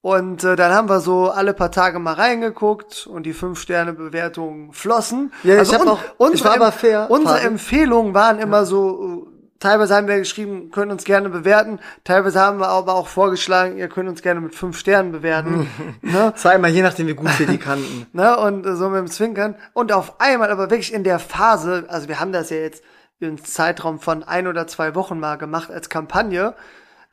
[0.02, 3.94] Und äh, dann haben wir so alle paar Tage mal reingeguckt und die fünf Sterne
[3.94, 5.32] Bewertungen flossen.
[5.44, 7.06] Ja, also ich, hab auch, ich war aber fair.
[7.10, 8.66] Unsere Empfehlungen waren immer ja.
[8.66, 9.31] so
[9.62, 11.80] Teilweise haben wir geschrieben, können uns gerne bewerten.
[12.04, 15.70] Teilweise haben wir aber auch vorgeschlagen, ihr könnt uns gerne mit fünf Sternen bewerten.
[16.02, 16.34] ne?
[16.36, 18.08] Zweimal, je nachdem, wie gut wir die kannten.
[18.14, 18.38] ne?
[18.38, 19.56] Und so mit dem Zwinkern.
[19.74, 22.84] Und auf einmal, aber wirklich in der Phase, also wir haben das ja jetzt
[23.20, 26.56] im Zeitraum von ein oder zwei Wochen mal gemacht als Kampagne.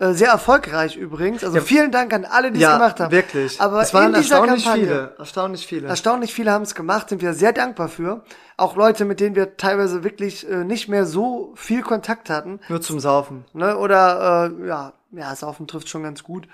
[0.00, 1.42] Äh, sehr erfolgreich übrigens.
[1.42, 3.10] Also ja, vielen Dank an alle, die es gemacht haben.
[3.10, 3.60] Wirklich.
[3.60, 5.14] Aber es waren erstaunlich Kampagne, viele.
[5.18, 5.88] Erstaunlich viele.
[5.88, 8.22] Erstaunlich viele haben es gemacht, sind wir sehr dankbar für.
[8.56, 12.60] Auch Leute, mit denen wir teilweise wirklich äh, nicht mehr so viel Kontakt hatten.
[12.68, 13.44] Nur zum Saufen.
[13.54, 13.76] Ne?
[13.76, 16.46] Oder äh, ja, ja, Saufen trifft schon ganz gut.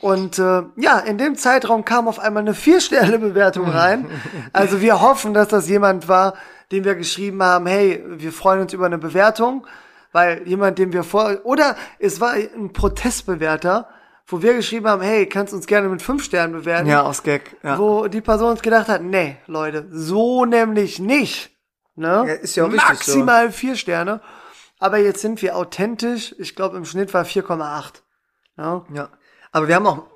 [0.00, 4.06] Und äh, ja, in dem Zeitraum kam auf einmal eine Vier-Sterne-Bewertung rein.
[4.52, 6.34] also wir hoffen, dass das jemand war,
[6.72, 9.68] dem wir geschrieben haben, hey, wir freuen uns über eine Bewertung
[10.12, 13.88] weil jemand, dem wir vor, oder es war ein Protestbewerter,
[14.26, 16.88] wo wir geschrieben haben, hey, kannst uns gerne mit fünf Sternen bewerten.
[16.88, 17.56] Ja, aus Gag.
[17.62, 17.78] Ja.
[17.78, 21.50] Wo die Person uns gedacht hat, nee, Leute, so nämlich nicht.
[21.94, 22.24] Ne?
[22.26, 23.52] Ja, ist ja auch Maximal so.
[23.52, 24.20] vier Sterne.
[24.78, 26.34] Aber jetzt sind wir authentisch.
[26.38, 28.02] Ich glaube, im Schnitt war 4,8.
[28.56, 28.84] Ja.
[28.92, 29.08] ja.
[29.52, 30.11] Aber wir haben auch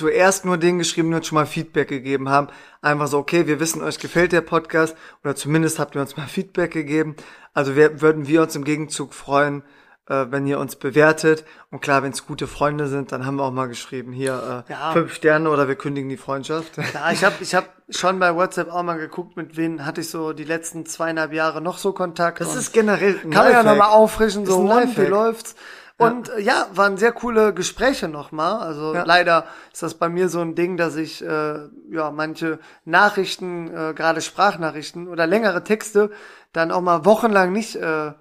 [0.00, 2.48] zuerst nur den geschrieben, die uns schon mal Feedback gegeben haben.
[2.80, 6.26] Einfach so, okay, wir wissen, euch gefällt der Podcast oder zumindest habt ihr uns mal
[6.26, 7.16] Feedback gegeben.
[7.52, 9.62] Also wir, würden wir uns im Gegenzug freuen,
[10.08, 11.44] äh, wenn ihr uns bewertet.
[11.70, 14.72] Und klar, wenn es gute Freunde sind, dann haben wir auch mal geschrieben, hier äh,
[14.72, 14.92] ja.
[14.92, 16.78] fünf Sterne oder wir kündigen die Freundschaft.
[16.94, 20.08] Ja, ich habe ich hab schon bei WhatsApp auch mal geguckt, mit wem hatte ich
[20.08, 22.40] so die letzten zweieinhalb Jahre noch so Kontakt.
[22.40, 25.56] Das ist generell ein Kann man ja nochmal auffrischen, so, wie läuft's?
[26.00, 26.34] Und ja.
[26.34, 28.60] Äh, ja, waren sehr coole Gespräche nochmal.
[28.60, 29.04] Also ja.
[29.04, 33.92] leider ist das bei mir so ein Ding, dass ich äh, ja manche Nachrichten, äh,
[33.92, 36.10] gerade Sprachnachrichten oder längere Texte,
[36.52, 38.12] dann auch mal wochenlang nicht äh,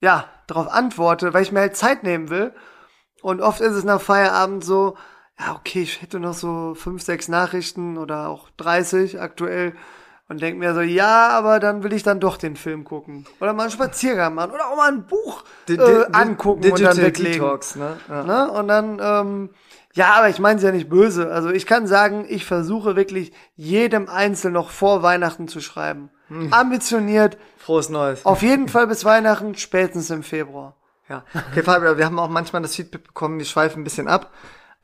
[0.00, 2.54] ja darauf antworte, weil ich mir halt Zeit nehmen will.
[3.20, 4.96] Und oft ist es nach Feierabend so,
[5.38, 9.74] ja okay, ich hätte noch so fünf, sechs Nachrichten oder auch 30 aktuell
[10.28, 13.26] und denke mir so, ja, aber dann will ich dann doch den Film gucken.
[13.40, 15.78] Oder mal einen Spaziergang machen oder auch mal ein Buch äh,
[16.12, 17.32] angucken Digital und dann weglegen.
[17.32, 17.96] Detox, ne?
[18.08, 18.24] Ja.
[18.24, 18.50] ne?
[18.50, 19.50] Und dann, ähm,
[19.94, 21.30] ja, aber ich meine es ja nicht böse.
[21.30, 26.10] Also ich kann sagen, ich versuche wirklich jedem Einzelnen noch vor Weihnachten zu schreiben.
[26.28, 26.52] Hm.
[26.52, 27.38] Ambitioniert.
[27.56, 28.26] Frohes Neues.
[28.26, 30.74] Auf jeden Fall bis Weihnachten, spätestens im Februar.
[31.08, 31.22] Ja.
[31.52, 34.32] Okay, Fabio, wir haben auch manchmal das Feedback bekommen, wir schweifen ein bisschen ab.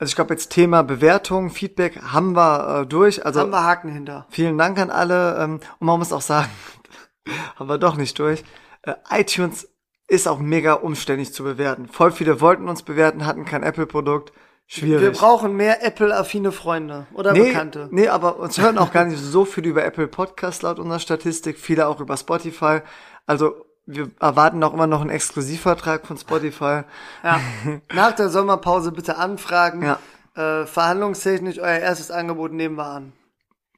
[0.03, 3.25] Also ich glaube jetzt Thema Bewertung, Feedback haben wir äh, durch.
[3.25, 4.27] Also Haben wir Haken hinter.
[4.31, 5.37] vielen Dank an alle.
[5.39, 6.51] Ähm, und man muss auch sagen,
[7.57, 8.43] haben wir doch nicht durch.
[8.83, 9.69] Äh, iTunes
[10.09, 11.87] ist auch mega umständlich zu bewerten.
[11.87, 14.33] Voll viele wollten uns bewerten, hatten kein Apple-Produkt.
[14.67, 15.03] Schwierig.
[15.03, 17.87] Wir brauchen mehr Apple-affine Freunde oder nee, Bekannte.
[17.93, 21.61] Nee, aber uns hören auch gar nicht so viel über Apple Podcast laut unserer Statistik,
[21.61, 22.81] viele auch über Spotify.
[23.27, 23.55] Also
[23.87, 26.83] wir erwarten auch immer noch einen Exklusivvertrag von Spotify.
[27.23, 27.41] Ja.
[27.93, 29.83] Nach der Sommerpause bitte anfragen.
[29.83, 29.99] Ja.
[30.35, 33.13] Äh, verhandlungstechnisch, euer erstes Angebot nehmen wir an.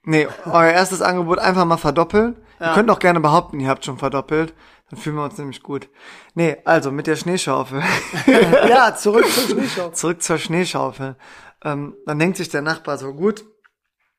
[0.04, 2.36] Nee, euer erstes Angebot einfach mal verdoppeln.
[2.60, 2.74] Ihr Ja.
[2.74, 4.54] könnt auch gerne behaupten, ihr habt schon verdoppelt.
[4.90, 5.88] Dann fühlen wir uns nämlich gut.
[6.34, 7.82] Nee, also mit der Schneeschaufel.
[8.68, 9.92] ja, zurück zum Schneeschaufel.
[9.94, 11.16] Zurück zur Schneeschaufel.
[11.64, 13.44] Ähm, dann denkt sich der Nachbar so, gut,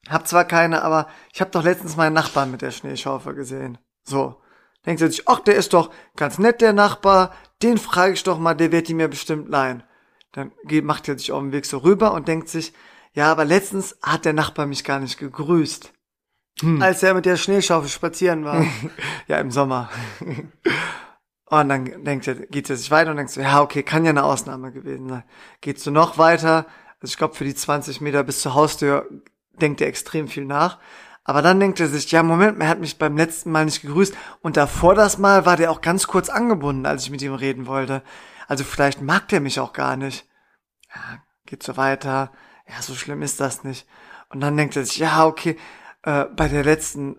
[0.09, 3.77] hab zwar keine, aber ich habe doch letztens meinen Nachbarn mit der Schneeschaufel gesehen.
[4.03, 4.41] So.
[4.85, 8.39] Denkt er sich, ach, der ist doch ganz nett, der Nachbar, den frage ich doch
[8.39, 9.83] mal, der wird die mir bestimmt leihen.
[10.31, 10.51] Dann
[10.83, 12.73] macht er sich auf den Weg so rüber und denkt sich,
[13.13, 15.93] ja, aber letztens hat der Nachbar mich gar nicht gegrüßt.
[16.79, 18.65] Als er mit der Schneeschaufel spazieren war.
[19.27, 19.89] Ja, im Sommer.
[21.47, 24.09] Und dann denkt er, geht er sich weiter und denkt so, ja, okay, kann ja
[24.09, 25.23] eine Ausnahme gewesen sein.
[25.61, 26.65] Gehst du noch weiter?
[26.99, 29.07] Also ich glaube, für die 20 Meter bis zur Haustür
[29.61, 30.79] denkt er extrem viel nach.
[31.25, 34.15] Aber dann denkt er sich, ja, Moment, er hat mich beim letzten Mal nicht gegrüßt.
[34.41, 37.65] Und davor das Mal war der auch ganz kurz angebunden, als ich mit ihm reden
[37.65, 38.03] wollte.
[38.47, 40.29] Also vielleicht mag der mich auch gar nicht.
[40.93, 42.31] Ja, geht so weiter.
[42.67, 43.87] Ja, so schlimm ist das nicht.
[44.29, 45.57] Und dann denkt er sich, ja, okay,
[46.03, 47.17] äh, bei der letzten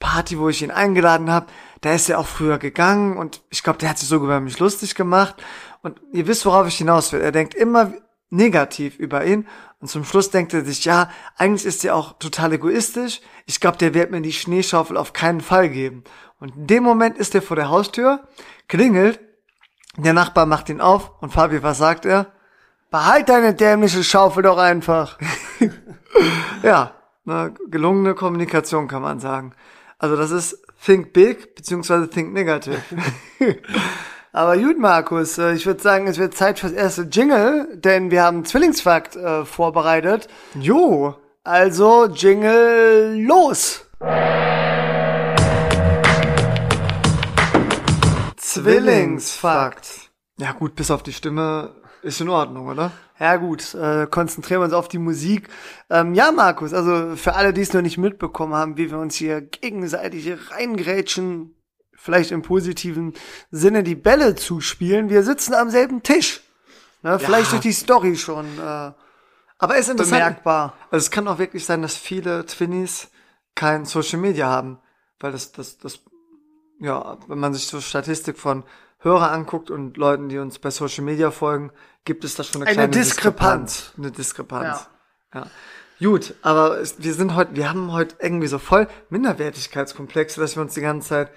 [0.00, 1.46] Party, wo ich ihn eingeladen habe,
[1.80, 4.58] da ist er auch früher gegangen und ich glaube, der hat sich sogar über mich
[4.58, 5.36] lustig gemacht.
[5.82, 7.20] Und ihr wisst, worauf ich hinaus will.
[7.20, 7.92] Er denkt immer
[8.30, 9.46] negativ über ihn
[9.80, 13.20] und zum Schluss denkt er sich, ja, eigentlich ist er auch total egoistisch.
[13.44, 16.04] Ich glaube, der wird mir die Schneeschaufel auf keinen Fall geben.
[16.40, 18.26] Und in dem Moment ist er vor der Haustür,
[18.68, 19.20] klingelt,
[19.96, 22.32] der Nachbar macht ihn auf und Fabi, was sagt er?
[22.90, 25.18] Behalt deine dämliche Schaufel doch einfach.
[26.62, 26.94] Ja,
[27.26, 29.52] eine gelungene Kommunikation kann man sagen.
[29.98, 32.80] Also das ist Think Big beziehungsweise Think Negative.
[34.36, 38.22] Aber gut, Markus, äh, ich würde sagen, es wird Zeit fürs erste Jingle, denn wir
[38.22, 40.28] haben Zwillingsfakt äh, vorbereitet.
[40.60, 43.86] Jo, Also Jingle los!
[48.36, 50.10] Zwillingsfakt.
[50.38, 51.70] Ja gut, bis auf die Stimme
[52.02, 52.92] ist in Ordnung, oder?
[53.18, 55.48] Ja gut, äh, konzentrieren wir uns auf die Musik.
[55.88, 59.14] Ähm, ja, Markus, also für alle, die es noch nicht mitbekommen haben, wie wir uns
[59.14, 61.55] hier gegenseitig reingrätschen,
[62.06, 63.12] vielleicht im positiven
[63.50, 65.10] Sinne die Bälle zuspielen.
[65.10, 66.40] Wir sitzen am selben Tisch.
[67.02, 70.20] Ne, Vielleicht durch die Story schon äh, Aber es ist interessant.
[70.20, 70.74] bemerkbar.
[70.90, 73.08] Also es kann auch wirklich sein, dass viele Twinnies
[73.54, 74.78] kein Social Media haben,
[75.18, 76.00] weil das, das, das,
[76.80, 78.62] ja, wenn man sich so Statistik von
[79.00, 81.70] Hörer anguckt und Leuten, die uns bei Social Media folgen,
[82.04, 83.92] gibt es da schon eine, Eine kleine Diskrepanz.
[83.98, 84.88] Eine Diskrepanz.
[85.34, 85.46] Ja.
[85.98, 90.74] Gut, aber wir sind heute, wir haben heute irgendwie so voll Minderwertigkeitskomplexe, dass wir uns
[90.74, 91.30] die ganze Zeit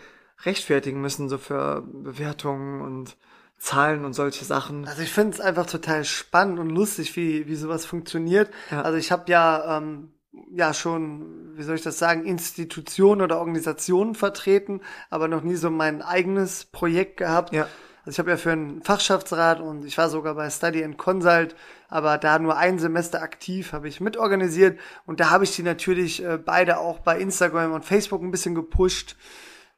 [0.43, 3.17] rechtfertigen müssen, so für Bewertungen und
[3.58, 4.88] Zahlen und solche Sachen.
[4.88, 8.49] Also ich finde es einfach total spannend und lustig, wie, wie sowas funktioniert.
[8.71, 8.84] Ja.
[8.84, 10.13] Also ich habe ja, ähm,
[10.49, 15.69] ja schon, wie soll ich das sagen, Institutionen oder Organisationen vertreten, aber noch nie so
[15.69, 17.54] mein eigenes Projekt gehabt.
[17.54, 17.67] Ja.
[18.06, 21.54] Also ich habe ja für einen Fachschaftsrat und ich war sogar bei Study and Consult,
[21.89, 26.23] aber da nur ein Semester aktiv, habe ich mitorganisiert und da habe ich die natürlich
[26.23, 29.17] äh, beide auch bei Instagram und Facebook ein bisschen gepusht.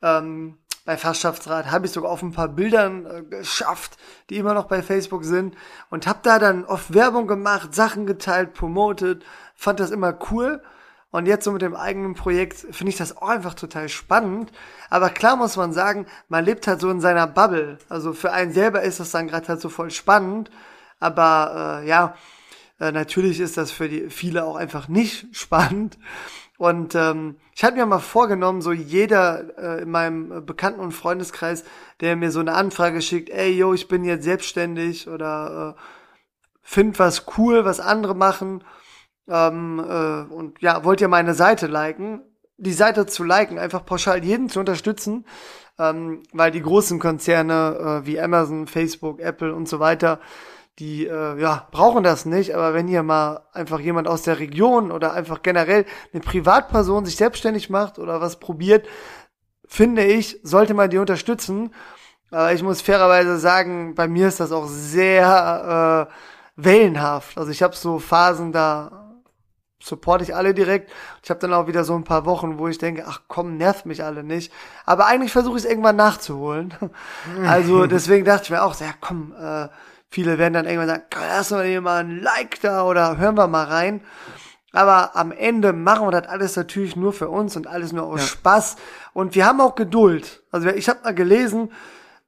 [0.01, 3.97] Ähm, bei Fachschaftsrat habe ich sogar auf ein paar Bildern äh, geschafft,
[4.29, 5.55] die immer noch bei Facebook sind
[5.89, 9.23] und habe da dann oft Werbung gemacht, Sachen geteilt, promotet,
[9.55, 10.61] fand das immer cool.
[11.11, 14.51] Und jetzt so mit dem eigenen Projekt finde ich das auch einfach total spannend.
[14.89, 17.77] Aber klar muss man sagen, man lebt halt so in seiner Bubble.
[17.89, 20.49] Also für einen selber ist das dann gerade halt so voll spannend.
[21.01, 22.15] Aber äh, ja,
[22.79, 25.97] äh, natürlich ist das für die viele auch einfach nicht spannend.
[26.61, 31.63] Und ähm, ich hatte mir mal vorgenommen, so jeder äh, in meinem Bekannten- und Freundeskreis,
[32.01, 35.81] der mir so eine Anfrage schickt, ey, yo, ich bin jetzt selbstständig oder äh,
[36.61, 38.63] find was cool, was andere machen
[39.27, 42.21] ähm, äh, und ja, wollt ihr meine Seite liken?
[42.57, 45.25] Die Seite zu liken, einfach pauschal jeden zu unterstützen,
[45.79, 50.19] ähm, weil die großen Konzerne äh, wie Amazon, Facebook, Apple und so weiter,
[50.79, 52.55] die äh, ja brauchen das nicht.
[52.55, 57.15] Aber wenn hier mal einfach jemand aus der Region oder einfach generell eine Privatperson sich
[57.15, 58.87] selbstständig macht oder was probiert,
[59.67, 61.73] finde ich, sollte man die unterstützen.
[62.31, 66.13] Aber ich muss fairerweise sagen, bei mir ist das auch sehr äh,
[66.55, 67.37] wellenhaft.
[67.37, 69.01] Also ich habe so Phasen, da
[69.83, 70.91] supporte ich alle direkt.
[71.23, 73.85] Ich habe dann auch wieder so ein paar Wochen, wo ich denke, ach komm, nervt
[73.85, 74.53] mich alle nicht.
[74.85, 76.73] Aber eigentlich versuche ich es irgendwann nachzuholen.
[77.45, 79.67] Also deswegen dachte ich mir auch, ja komm, äh,
[80.11, 83.47] viele werden dann irgendwann sagen, lass mal hier mal ein Like da oder hören wir
[83.47, 84.01] mal rein.
[84.73, 88.21] Aber am Ende machen wir das alles natürlich nur für uns und alles nur aus
[88.21, 88.27] ja.
[88.27, 88.75] Spaß.
[89.13, 90.43] Und wir haben auch Geduld.
[90.51, 91.71] Also ich habe mal gelesen,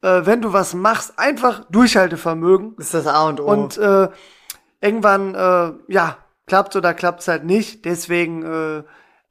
[0.01, 2.75] äh, wenn du was machst, einfach Durchhaltevermögen.
[2.77, 3.45] Das ist das A und O.
[3.45, 4.09] Und äh,
[4.81, 6.17] irgendwann, äh, ja,
[6.47, 7.85] klappt oder klappt's halt nicht.
[7.85, 8.83] Deswegen äh,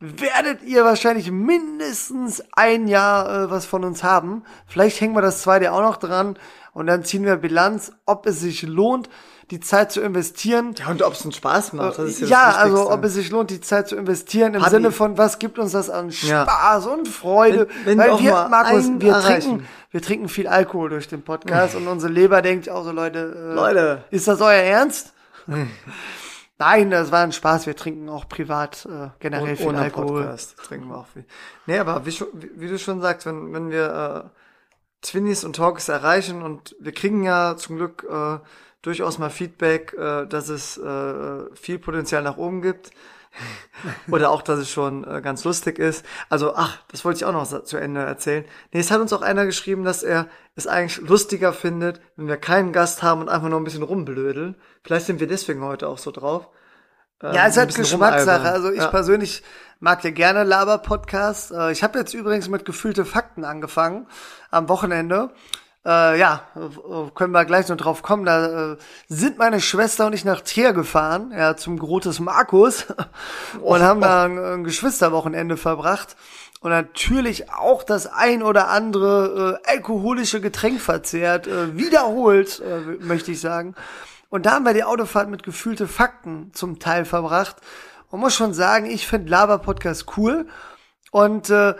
[0.02, 4.42] werdet ihr wahrscheinlich mindestens ein Jahr äh, was von uns haben.
[4.66, 6.36] Vielleicht hängen wir das zweite auch noch dran
[6.72, 9.08] und dann ziehen wir Bilanz, ob es sich lohnt,
[9.52, 10.74] die Zeit zu investieren.
[10.76, 11.98] Ja, und ob es einen Spaß macht.
[11.98, 14.70] Das ist ja, ja also ob es sich lohnt, die Zeit zu investieren im Hab
[14.70, 16.90] Sinne von, was gibt uns das an Spaß ja.
[16.90, 17.68] und Freude.
[17.84, 21.86] Wenn, wenn Weil wir, Markus, wir trinken, wir trinken viel Alkohol durch den Podcast und
[21.86, 25.12] unsere Leber denkt auch so, Leute, äh, Leute, ist das euer Ernst?
[26.58, 27.66] Nein, das war ein Spaß.
[27.66, 30.22] Wir trinken auch privat äh, generell und, viel ohne Alkohol.
[30.22, 31.24] Podcast trinken wir auch viel.
[31.66, 34.38] Nee, aber wie, wie, du schon sagst, wenn, wenn wir äh,
[35.02, 38.38] Twinnies und Talks erreichen und wir kriegen ja zum Glück äh,
[38.82, 42.90] durchaus mal Feedback, äh, dass es äh, viel Potenzial nach oben gibt.
[44.10, 46.04] Oder auch, dass es schon äh, ganz lustig ist.
[46.28, 48.44] Also, ach, das wollte ich auch noch zu Ende erzählen.
[48.72, 52.36] Nee, es hat uns auch einer geschrieben, dass er es eigentlich lustiger findet, wenn wir
[52.36, 54.56] keinen Gast haben und einfach nur ein bisschen rumblödeln.
[54.84, 56.48] Vielleicht sind wir deswegen heute auch so drauf.
[57.22, 58.50] Ähm, ja, es ist halt Geschmackssache.
[58.50, 58.88] Also ich ja.
[58.88, 59.42] persönlich
[59.80, 61.50] mag ja gerne Laber-Podcasts.
[61.52, 64.06] Äh, ich habe jetzt übrigens mit gefühlte Fakten angefangen
[64.50, 65.30] am Wochenende.
[65.84, 66.46] Äh, ja,
[67.14, 68.24] können wir gleich noch drauf kommen.
[68.24, 68.76] Da äh,
[69.08, 72.86] sind meine Schwester und ich nach Trier gefahren, ja, zum Grotes Markus
[73.54, 74.04] und oh, haben oh.
[74.04, 76.16] da ein, ein Geschwisterwochenende verbracht
[76.62, 83.32] und natürlich auch das ein oder andere äh, alkoholische Getränk verzehrt, äh, wiederholt, äh, möchte
[83.32, 83.74] ich sagen.
[84.30, 87.56] Und da haben wir die Autofahrt mit gefühlte Fakten zum Teil verbracht.
[88.10, 90.46] Und muss schon sagen, ich finde Laber-Podcast cool.
[91.10, 91.74] Und äh,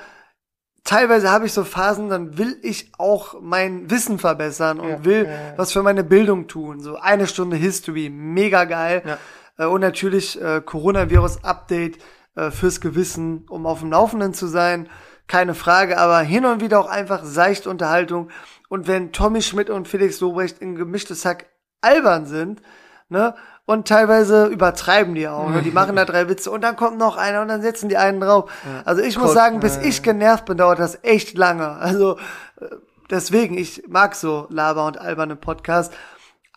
[0.84, 5.24] teilweise habe ich so Phasen, dann will ich auch mein Wissen verbessern und ja, will
[5.24, 5.54] ja, ja.
[5.56, 6.80] was für meine Bildung tun.
[6.80, 9.18] So eine Stunde History, mega geil.
[9.58, 11.98] Äh, und natürlich äh, Coronavirus-Update
[12.34, 14.88] äh, fürs Gewissen, um auf dem Laufenden zu sein.
[15.28, 18.30] Keine Frage, aber hin und wieder auch einfach seichte Unterhaltung.
[18.68, 21.46] Und wenn Tommy Schmidt und Felix Lobrecht in gemischtes Hack
[21.80, 22.62] albern sind,
[23.08, 23.34] ne,
[23.64, 25.48] und teilweise übertreiben die auch.
[25.51, 25.62] Ne?
[25.62, 28.20] Die machen da drei Witze und dann kommt noch einer und dann setzen die einen
[28.20, 28.51] drauf.
[28.85, 31.68] Also ich muss sagen, bis ich genervt bin, dauert das echt lange.
[31.68, 32.16] Also
[32.61, 32.66] äh,
[33.11, 35.94] deswegen, ich mag so Laber und alberne Podcasts.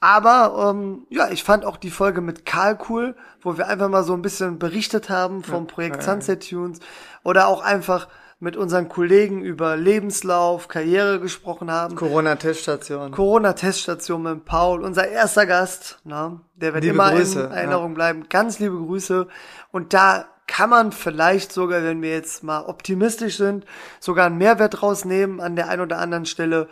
[0.01, 4.03] Aber ähm, ja, ich fand auch die Folge mit Karl cool, wo wir einfach mal
[4.03, 6.79] so ein bisschen berichtet haben vom Projekt Sunset Tunes
[7.23, 8.07] oder auch einfach
[8.45, 11.95] mit unseren Kollegen über Lebenslauf, Karriere gesprochen haben.
[11.95, 13.09] Corona-Teststation.
[13.09, 15.97] Corona-Teststation mit Paul, unser erster Gast.
[16.03, 16.39] Ne?
[16.53, 17.95] Der wird liebe immer Grüße, in Erinnerung ja.
[17.95, 18.29] bleiben.
[18.29, 19.27] Ganz liebe Grüße.
[19.71, 23.65] Und da kann man vielleicht sogar, wenn wir jetzt mal optimistisch sind,
[23.99, 26.69] sogar einen Mehrwert rausnehmen an der einen oder anderen Stelle.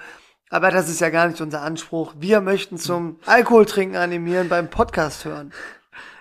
[0.51, 2.13] Aber das ist ja gar nicht unser Anspruch.
[2.19, 5.51] Wir möchten zum Alkoholtrinken animieren beim Podcast hören.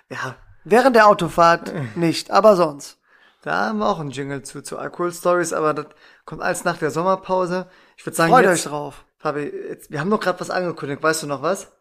[0.08, 0.36] Ja.
[0.64, 3.01] Während der Autofahrt nicht, aber sonst.
[3.42, 5.87] Da haben wir auch einen Jingle zu, zu Alkohol-Stories, aber das
[6.24, 7.66] kommt alles nach der Sommerpause.
[7.96, 9.05] Ich würde sagen, Freut jetzt, euch drauf.
[9.18, 11.02] Fabi, jetzt, wir haben doch gerade was angekündigt.
[11.02, 11.72] Weißt du noch was?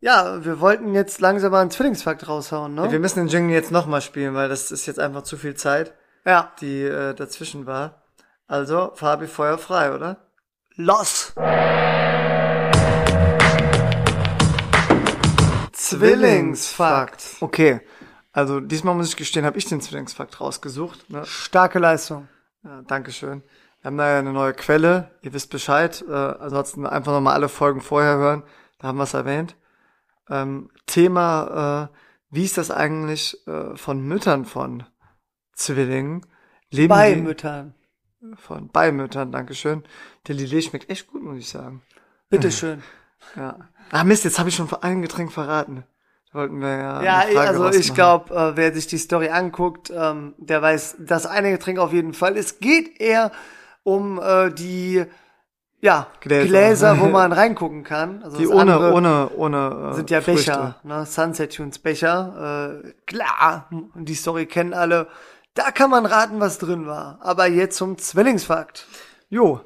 [0.00, 2.86] Ja, wir wollten jetzt langsam mal einen Zwillingsfakt raushauen, ne?
[2.86, 5.54] Ja, wir müssen den Jingle jetzt nochmal spielen, weil das ist jetzt einfach zu viel
[5.54, 6.52] Zeit, ja.
[6.60, 8.02] die äh, dazwischen war.
[8.48, 10.16] Also, Fabi, Feuer frei, oder?
[10.74, 11.32] Los!
[15.72, 17.36] Zwillingsfakt.
[17.40, 17.82] Okay.
[18.38, 21.10] Also diesmal muss ich gestehen, habe ich den Zwillingsfakt rausgesucht.
[21.10, 21.26] Ne?
[21.26, 22.28] Starke Leistung.
[22.62, 23.42] Ja, Dankeschön.
[23.80, 25.10] Wir haben da ja eine neue Quelle.
[25.22, 26.04] Ihr wisst Bescheid.
[26.08, 28.44] Äh, ansonsten einfach nochmal alle Folgen vorher hören.
[28.78, 29.56] Da haben wir es erwähnt.
[30.30, 31.96] Ähm, Thema, äh,
[32.30, 34.84] wie ist das eigentlich äh, von Müttern von
[35.54, 36.24] Zwillingen?
[36.70, 37.74] Leben bei die, Müttern.
[38.36, 39.82] Von bei Müttern, Dankeschön.
[40.28, 41.82] Der Lillet schmeckt echt gut, muss ich sagen.
[42.30, 42.84] Bitteschön.
[43.34, 43.58] ja.
[43.90, 45.82] Ah Mist, jetzt habe ich schon ein Getränk verraten.
[46.38, 47.02] Wollten wir ja.
[47.02, 51.50] Ja, also ich glaube, äh, wer sich die Story anguckt, ähm, der weiß, dass eine
[51.50, 52.36] Getränk auf jeden Fall.
[52.36, 53.32] Es geht eher
[53.82, 55.04] um äh, die
[55.80, 56.46] ja, Gläser.
[56.46, 58.22] Gläser, wo man reingucken kann.
[58.22, 60.52] Also die ohne, ohne, ohne äh, sind ja Früchte.
[60.52, 61.06] Becher, ne?
[61.06, 62.82] Sunset Tunes Becher.
[62.84, 65.08] Äh, klar, die Story kennen alle.
[65.54, 67.18] Da kann man raten, was drin war.
[67.20, 68.86] Aber jetzt zum Zwillingsfakt.
[69.28, 69.60] Jo,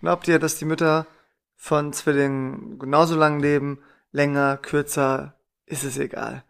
[0.00, 1.06] glaubt ihr, dass die Mütter
[1.54, 5.34] von Zwillingen genauso lang leben, länger, kürzer,
[5.66, 6.44] ist es egal.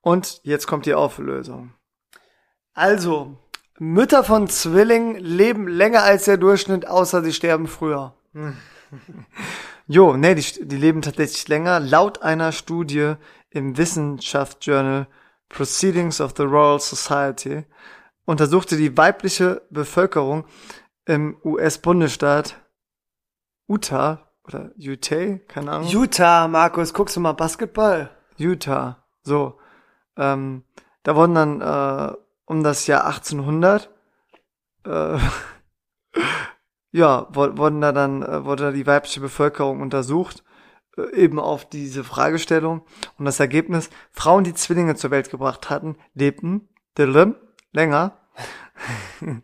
[0.00, 1.72] Und jetzt kommt die Auflösung.
[2.74, 3.36] Also,
[3.78, 8.14] Mütter von Zwillingen leben länger als der Durchschnitt, außer sie sterben früher.
[9.86, 11.80] jo, nee, die, die leben tatsächlich länger.
[11.80, 13.14] Laut einer Studie
[13.50, 15.06] im Wissenschaftsjournal
[15.48, 17.64] Proceedings of the Royal Society
[18.26, 20.44] untersuchte die weibliche Bevölkerung
[21.06, 22.56] im US-Bundesstaat
[23.66, 25.88] Utah oder Utah, keine Ahnung.
[25.88, 28.10] Utah, Markus, guckst du mal Basketball?
[28.38, 29.58] Utah, so.
[30.16, 30.64] Ähm,
[31.02, 32.16] da wurden dann äh,
[32.46, 33.90] um das Jahr 1800
[34.84, 35.18] äh,
[36.90, 40.42] ja, wurden da dann, äh, wurde die weibliche Bevölkerung untersucht,
[40.96, 42.82] äh, eben auf diese Fragestellung.
[43.18, 46.68] Und das Ergebnis, Frauen, die Zwillinge zur Welt gebracht hatten, lebten
[47.72, 48.18] länger.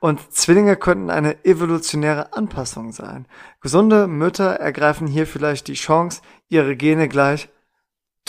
[0.00, 3.26] Und Zwillinge könnten eine evolutionäre Anpassung sein.
[3.60, 7.48] Gesunde Mütter ergreifen hier vielleicht die Chance, ihre Gene gleich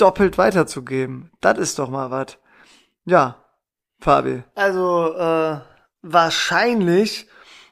[0.02, 1.32] doppelt weiterzugeben.
[1.41, 2.38] Das ist doch mal was.
[3.06, 3.36] Ja,
[4.00, 4.43] Fabi.
[4.56, 5.60] Also, äh,
[6.02, 7.28] wahrscheinlich,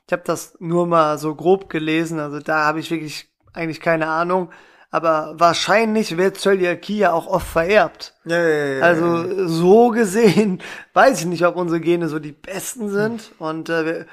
[0.05, 4.07] ich habe das nur mal so grob gelesen, also da habe ich wirklich eigentlich keine
[4.07, 4.51] Ahnung,
[4.89, 8.15] aber wahrscheinlich wird Zöliakie ja auch oft vererbt.
[8.25, 10.61] Ja, ja, ja, also so gesehen
[10.93, 13.47] weiß ich nicht, ob unsere Gene so die besten sind hm.
[13.47, 14.05] und äh,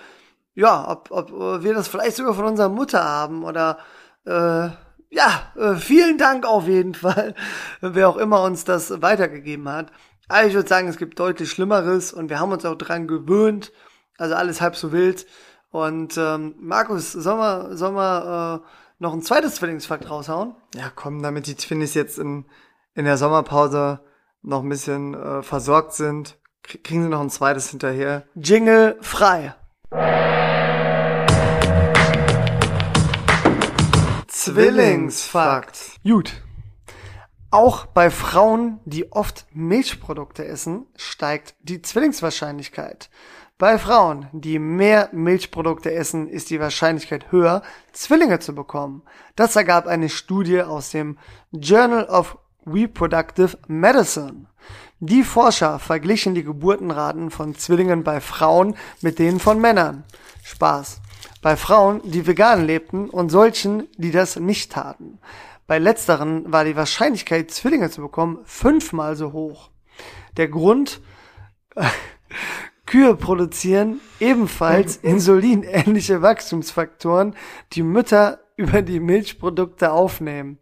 [0.55, 3.79] ja, ob, ob wir das vielleicht sogar von unserer Mutter haben oder
[4.25, 4.69] äh,
[5.15, 7.35] ja, äh, vielen Dank auf jeden Fall,
[7.81, 9.93] wer auch immer uns das weitergegeben hat.
[10.29, 13.73] Aber ich würde sagen, es gibt deutlich Schlimmeres und wir haben uns auch dran gewöhnt.
[14.19, 15.27] Also alles halb so wild.
[15.71, 20.55] Und ähm, Markus, sollen wir, sollen wir äh, noch ein zweites Zwillingsfakt raushauen?
[20.75, 22.47] Ja, komm, damit die Twinnies jetzt in,
[22.95, 24.01] in der Sommerpause
[24.43, 28.25] noch ein bisschen äh, versorgt sind, kriegen sie noch ein zweites hinterher.
[28.35, 29.55] Jingle frei.
[34.55, 35.98] Zwillingsfakt.
[36.05, 36.40] Gut.
[37.50, 43.11] Auch bei Frauen, die oft Milchprodukte essen, steigt die Zwillingswahrscheinlichkeit.
[43.59, 49.02] Bei Frauen, die mehr Milchprodukte essen, ist die Wahrscheinlichkeit höher, Zwillinge zu bekommen.
[49.34, 51.18] Das ergab eine Studie aus dem
[51.50, 54.46] Journal of Reproductive Medicine.
[55.00, 60.05] Die Forscher verglichen die Geburtenraten von Zwillingen bei Frauen mit denen von Männern.
[60.44, 61.00] Spaß.
[61.45, 65.18] Bei Frauen, die vegan lebten und solchen, die das nicht taten.
[65.66, 69.68] Bei letzteren war die Wahrscheinlichkeit, Zwillinge zu bekommen, fünfmal so hoch.
[70.38, 71.03] Der Grund,
[72.86, 77.36] Kühe produzieren ebenfalls insulinähnliche Wachstumsfaktoren,
[77.74, 80.59] die Mütter über die Milchprodukte aufnehmen.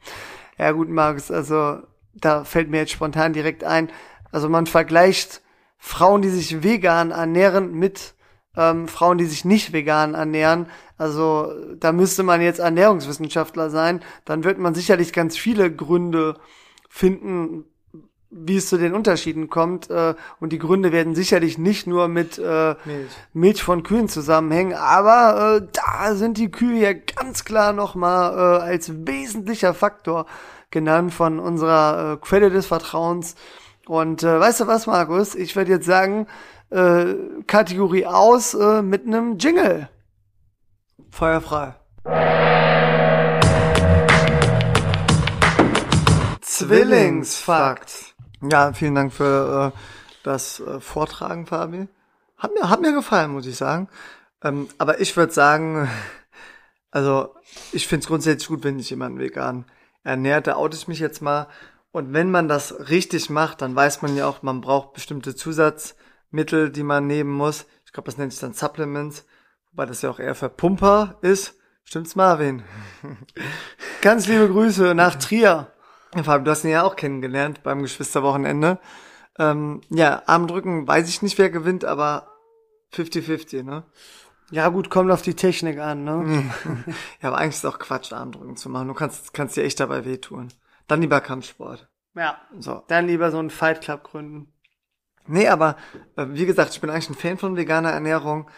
[0.59, 1.78] Ja gut, Markus, also
[2.12, 3.89] da fällt mir jetzt spontan direkt ein,
[4.33, 5.43] also man vergleicht
[5.78, 8.16] Frauen, die sich vegan ernähren, mit
[8.57, 10.67] ähm, Frauen, die sich nicht vegan ernähren.
[10.99, 14.01] Also da müsste man jetzt Ernährungswissenschaftler sein.
[14.25, 16.37] Dann wird man sicherlich ganz viele Gründe
[16.89, 17.65] finden,
[18.31, 19.91] wie es zu den Unterschieden kommt.
[19.91, 23.11] Äh, und die Gründe werden sicherlich nicht nur mit äh, Milch.
[23.33, 28.63] Milch von Kühen zusammenhängen, aber äh, da sind die Kühe ja ganz klar nochmal äh,
[28.63, 30.27] als wesentlicher Faktor
[30.71, 33.37] genannt von unserer äh, Quelle des Vertrauens.
[33.87, 35.35] Und äh, weißt du was, Markus?
[35.35, 36.27] Ich würde jetzt sagen,
[36.73, 39.89] äh, Kategorie aus äh, mit einem Jingle.
[41.11, 41.75] Feuerfrei.
[46.41, 48.14] Zwillingsfakt.
[48.51, 49.79] Ja, vielen Dank für äh,
[50.23, 51.89] das äh, Vortragen, Fabi.
[52.39, 53.89] Hat mir, hat mir gefallen, muss ich sagen.
[54.43, 55.89] Ähm, aber ich würde sagen,
[56.91, 57.35] also
[57.73, 59.66] ich finde es grundsätzlich gut, wenn sich jemand vegan
[60.05, 60.47] ernährt.
[60.47, 61.49] Da oute ich mich jetzt mal.
[61.91, 65.95] Und wenn man das richtig macht, dann weiß man ja auch, man braucht bestimmte Zusatz
[66.33, 67.66] Mittel, die man nehmen muss.
[67.87, 69.26] Ich glaube, das nennt sich dann Supplements,
[69.70, 71.59] wobei das ja auch eher für Pumper ist.
[71.85, 72.62] Stimmt's, Marvin?
[74.03, 75.72] Ganz liebe Grüße nach Trier.
[76.12, 78.78] Fabian, du hast ihn ja auch kennengelernt beim Geschwisterwochenende.
[79.39, 82.28] Ähm, ja, Armdrücken weiß ich nicht, wer gewinnt, aber
[82.95, 83.85] 50-50, ne?
[84.51, 86.45] Ja, gut, kommt auf die Technik an, ne?
[87.22, 88.89] ja, aber eigentlich ist es auch Quatsch, Armdrücken zu machen.
[88.89, 90.49] Du kannst, kannst dir echt dabei wehtun.
[90.87, 91.89] Dann lieber Kampfsport.
[92.14, 92.39] Ja.
[92.59, 92.83] So.
[92.89, 94.53] Dann lieber so einen Fight Club gründen.
[95.27, 95.77] Nee, aber
[96.16, 98.51] äh, wie gesagt, ich bin eigentlich ein Fan von veganer Ernährung.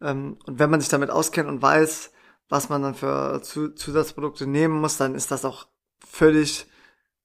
[0.00, 2.12] Ähm, und wenn man sich damit auskennt und weiß,
[2.48, 5.66] was man dann für Zu Zusatzprodukte nehmen muss, dann ist das auch
[6.06, 6.66] völlig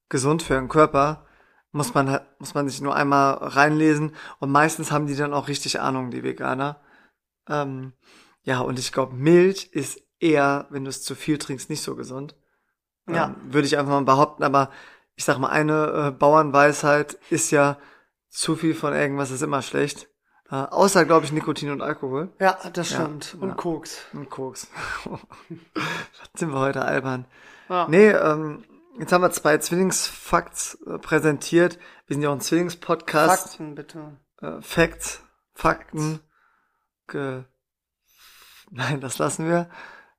[0.08, 1.26] gesund für den Körper.
[1.72, 4.14] Muss man, muss man sich nur einmal reinlesen.
[4.38, 6.80] Und meistens haben die dann auch richtig Ahnung, die Veganer.
[7.48, 7.94] Ähm,
[8.42, 11.96] ja, und ich glaube, Milch ist eher, wenn du es zu viel trinkst, nicht so
[11.96, 12.36] gesund.
[13.08, 13.26] Ja.
[13.26, 14.44] Ähm, Würde ich einfach mal behaupten.
[14.44, 14.70] Aber
[15.16, 17.78] ich sag mal, eine äh, Bauernweisheit ist ja,
[18.34, 20.08] zu viel von irgendwas ist immer schlecht.
[20.50, 22.32] Äh, außer, glaube ich, Nikotin und Alkohol.
[22.40, 23.34] Ja, das stimmt.
[23.34, 23.54] Ja, und ja.
[23.54, 24.04] Koks.
[24.12, 24.68] Und Koks.
[25.04, 27.26] Was sind wir heute albern?
[27.68, 27.86] Ja.
[27.88, 28.64] Nee, ähm,
[28.98, 31.78] jetzt haben wir zwei Zwillingsfakts äh, präsentiert.
[32.06, 33.48] Wir sind ja auch ein Zwillingspodcast.
[33.48, 34.18] Fakten, bitte.
[34.40, 35.22] Äh, Facts,
[35.54, 36.20] Fakten.
[37.08, 37.44] Ge
[38.70, 39.70] Nein, das lassen wir.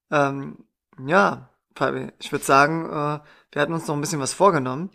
[0.09, 0.65] Ähm,
[1.05, 3.19] ja, Fabi, ich würde sagen, äh,
[3.51, 4.91] wir hatten uns noch ein bisschen was vorgenommen.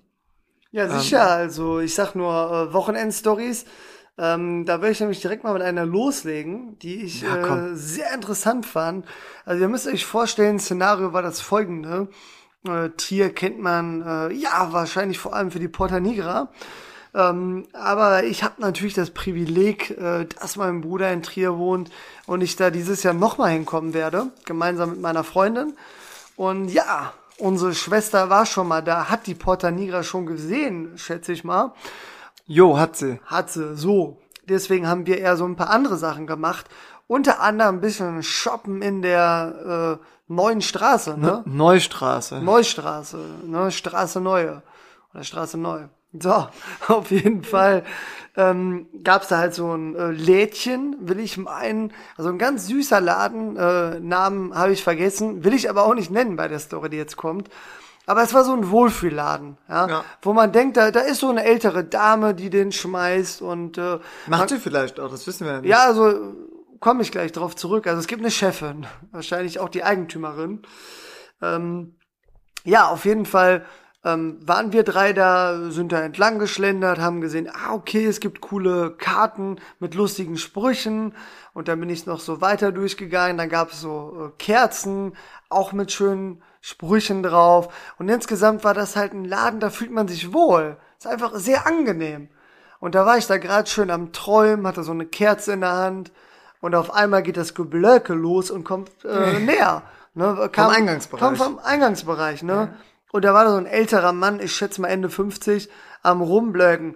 [0.73, 1.23] Ja, sicher.
[1.23, 3.64] Ähm, also ich sag nur äh, Wochenend-Stories.
[4.18, 8.12] Ähm, da werde ich nämlich direkt mal mit einer loslegen, die ich ja, äh, sehr
[8.12, 9.07] interessant fand.
[9.45, 12.09] Also ihr müsst euch vorstellen, Szenario war das folgende.
[12.66, 16.53] Äh, Trier kennt man äh, ja wahrscheinlich vor allem für die Porta Nigra.
[17.14, 21.91] Ähm, aber ich habe natürlich das Privileg, äh, dass mein Bruder in Trier wohnt
[22.27, 25.75] und ich da dieses Jahr nochmal hinkommen werde, gemeinsam mit meiner Freundin.
[26.37, 31.32] Und ja, unsere Schwester war schon mal da, hat die Porta Nigra schon gesehen, schätze
[31.32, 31.72] ich mal.
[32.47, 33.20] Jo, hat sie.
[33.26, 34.18] Hat sie, so.
[34.49, 36.66] Deswegen haben wir eher so ein paar andere Sachen gemacht.
[37.07, 41.43] Unter anderem ein bisschen shoppen in der äh, neuen Straße, ne?
[41.45, 42.41] Neustraße.
[42.41, 43.70] Neustraße, ne?
[43.70, 44.62] Straße Neue.
[45.12, 45.86] Oder Straße Neu.
[46.13, 46.49] So,
[46.89, 47.85] auf jeden Fall
[48.37, 53.01] ähm, gab da halt so ein äh, Lädchen, will ich meinen, also ein ganz süßer
[53.01, 56.91] Laden, äh, Namen habe ich vergessen, will ich aber auch nicht nennen bei der Story,
[56.91, 57.49] die jetzt kommt.
[58.07, 60.05] Aber es war so ein Wohlfühlladen, ja, ja.
[60.23, 63.99] wo man denkt, da, da ist so eine ältere Dame, die den schmeißt und äh,
[64.27, 65.71] macht sie vielleicht auch, das wissen wir ja nicht.
[65.71, 66.35] Ja, also
[66.81, 67.87] komme ich gleich drauf zurück.
[67.87, 70.63] Also es gibt eine Chefin, wahrscheinlich auch die Eigentümerin.
[71.41, 71.95] Ähm,
[72.65, 73.65] ja, auf jeden Fall
[74.05, 78.40] ähm, waren wir drei da, sind da entlang geschlendert, haben gesehen, ah, okay, es gibt
[78.40, 81.14] coole Karten mit lustigen Sprüchen.
[81.53, 83.36] Und dann bin ich noch so weiter durchgegangen.
[83.36, 85.14] Dann gab es so äh, Kerzen,
[85.48, 87.72] auch mit schönen Sprüchen drauf.
[87.98, 90.78] Und insgesamt war das halt ein Laden, da fühlt man sich wohl.
[90.98, 92.28] Ist einfach sehr angenehm.
[92.78, 95.76] Und da war ich da gerade schön am Träumen, hatte so eine Kerze in der
[95.76, 96.12] Hand.
[96.61, 99.82] Und auf einmal geht das Geblöcke los und kommt äh, näher.
[100.14, 101.20] Ne, kam, vom Eingangsbereich.
[101.20, 102.53] Kam vom Eingangsbereich, ne?
[102.53, 102.68] Ja.
[103.13, 105.69] Und da war da so ein älterer Mann, ich schätze mal Ende 50,
[106.03, 106.95] am Rumblöcken.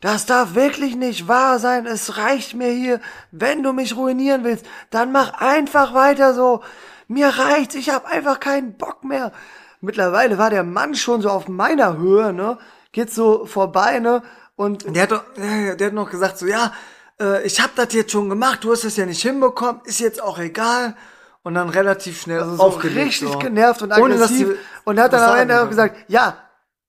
[0.00, 1.86] Das darf wirklich nicht wahr sein.
[1.86, 3.00] Es reicht mir hier.
[3.30, 6.62] Wenn du mich ruinieren willst, dann mach einfach weiter so.
[7.08, 7.74] Mir reicht's.
[7.74, 9.32] Ich hab einfach keinen Bock mehr.
[9.80, 12.58] Mittlerweile war der Mann schon so auf meiner Höhe, ne?
[12.92, 14.22] Geht so vorbei, ne?
[14.56, 16.72] Und der hat doch, der hat noch gesagt so, ja,
[17.20, 18.62] äh, ich hab das jetzt schon gemacht.
[18.62, 19.80] Du hast es ja nicht hinbekommen.
[19.84, 20.96] Ist jetzt auch egal
[21.44, 23.38] und dann relativ schnell also so aufgelegt, richtig so.
[23.38, 26.38] genervt und aggressiv Ohne, und hat dann am Ende auch gesagt, ja,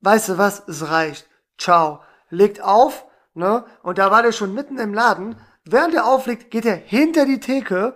[0.02, 1.28] weißt du was, es reicht.
[1.60, 2.02] Ciao.
[2.30, 3.66] Legt auf, ne?
[3.84, 5.36] Und da war der schon mitten im Laden.
[5.66, 7.96] Während er auflegt, geht er hinter die Theke,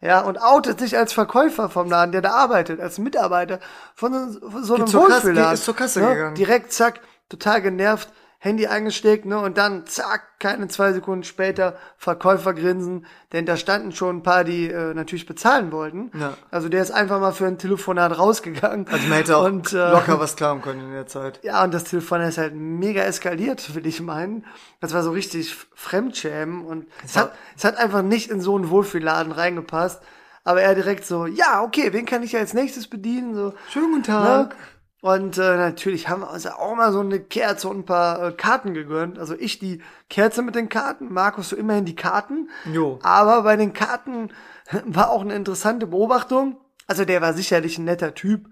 [0.00, 3.60] ja, und outet sich als Verkäufer vom Laden, der da arbeitet, als Mitarbeiter
[3.94, 5.54] von so, so einem Wohlfühlladen.
[5.54, 6.14] Ist zur Kasse ne?
[6.14, 6.34] gegangen.
[6.34, 8.10] Direkt, zack, total genervt,
[8.42, 13.92] Handy eingesteckt, ne, und dann zack, keine zwei Sekunden später Verkäufer grinsen, denn da standen
[13.92, 16.10] schon ein paar, die äh, natürlich bezahlen wollten.
[16.18, 16.32] Ja.
[16.50, 18.86] Also der ist einfach mal für ein Telefonat rausgegangen.
[18.90, 21.38] Also man hätte auch und, äh, locker was klauen können in der Zeit.
[21.50, 24.46] Ja, und das Telefonat ist halt mega eskaliert, will ich meinen.
[24.80, 28.70] Das war so richtig Fremdschämen und es hat, es hat einfach nicht in so einen
[28.70, 30.02] Wohlfühlladen reingepasst.
[30.44, 33.34] Aber er direkt so, ja, okay, wen kann ich als nächstes bedienen?
[33.34, 34.50] So, schönen guten Tag.
[34.50, 34.56] Ne?
[35.02, 38.32] Und äh, natürlich haben wir uns auch mal so eine Kerze und ein paar äh,
[38.32, 39.18] Karten gegönnt.
[39.18, 42.50] Also ich die Kerze mit den Karten, Markus so immerhin die Karten.
[42.70, 42.98] Jo.
[43.02, 44.30] Aber bei den Karten
[44.84, 46.58] war auch eine interessante Beobachtung.
[46.86, 48.48] Also der war sicherlich ein netter Typ,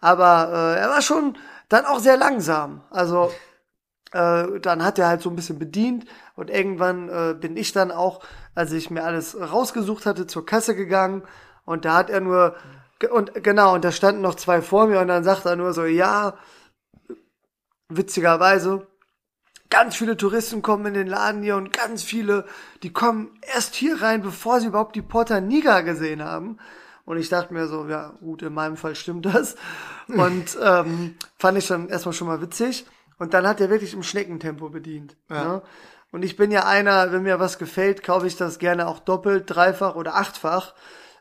[0.00, 1.36] aber äh, er war schon
[1.68, 2.82] dann auch sehr langsam.
[2.88, 3.32] Also
[4.12, 6.04] äh, dann hat er halt so ein bisschen bedient
[6.36, 8.20] und irgendwann äh, bin ich dann auch,
[8.54, 11.24] als ich mir alles rausgesucht hatte, zur Kasse gegangen
[11.64, 12.54] und da hat er nur
[13.08, 15.84] und genau, und da standen noch zwei vor mir und dann sagt er nur so,
[15.84, 16.36] ja,
[17.88, 18.86] witzigerweise,
[19.70, 22.44] ganz viele Touristen kommen in den Laden hier und ganz viele,
[22.82, 26.58] die kommen erst hier rein, bevor sie überhaupt die Porta Nigra gesehen haben.
[27.06, 29.56] Und ich dachte mir so, ja, gut, in meinem Fall stimmt das.
[30.06, 32.86] Und ähm, fand ich dann erstmal schon mal witzig.
[33.18, 35.16] Und dann hat er wirklich im Schneckentempo bedient.
[35.28, 35.44] Ja.
[35.44, 35.62] Ne?
[36.12, 39.44] Und ich bin ja einer, wenn mir was gefällt, kaufe ich das gerne auch doppelt,
[39.46, 40.74] dreifach oder achtfach.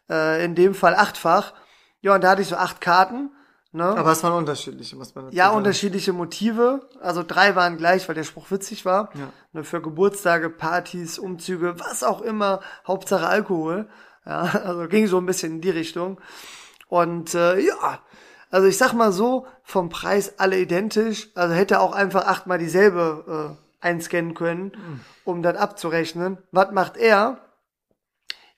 [0.10, 1.54] Äh, in dem Fall achtfach.
[2.02, 3.32] Ja, und da hatte ich so acht Karten.
[3.72, 3.84] Ne?
[3.84, 5.58] Aber es waren unterschiedliche, muss man dazu Ja, sagen.
[5.58, 6.90] unterschiedliche Motive.
[7.02, 9.12] Also drei waren gleich, weil der Spruch witzig war.
[9.14, 9.30] Ja.
[9.54, 12.62] Ne, für Geburtstage, Partys, Umzüge, was auch immer.
[12.88, 13.88] Hauptsache Alkohol.
[14.26, 16.20] Ja, also ging so ein bisschen in die Richtung.
[16.88, 18.00] Und äh, ja,
[18.50, 21.30] also ich sag mal so, vom Preis alle identisch.
[21.36, 25.00] Also hätte auch einfach achtmal dieselbe äh, einscannen können, mhm.
[25.26, 26.40] um das abzurechnen.
[26.52, 27.38] Was macht er?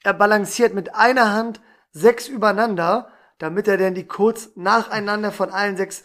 [0.03, 1.59] Er balanciert mit einer Hand
[1.91, 3.09] sechs übereinander
[3.41, 6.03] damit er denn die Codes nacheinander von allen sechs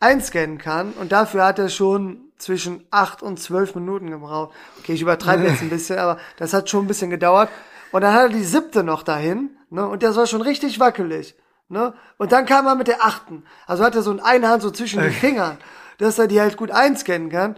[0.00, 0.92] einscannen kann.
[0.92, 4.54] Und dafür hat er schon zwischen acht und zwölf Minuten gebraucht.
[4.78, 7.48] Okay, ich übertreibe jetzt ein bisschen, aber das hat schon ein bisschen gedauert.
[7.92, 9.86] Und dann hat er die siebte noch dahin, ne?
[9.86, 11.34] Und das war schon richtig wackelig.
[11.68, 11.94] Ne?
[12.16, 13.44] Und dann kam er mit der achten.
[13.66, 15.58] Also hat er so eine Hand so zwischen den Fingern,
[15.98, 17.56] dass er die halt gut einscannen kann.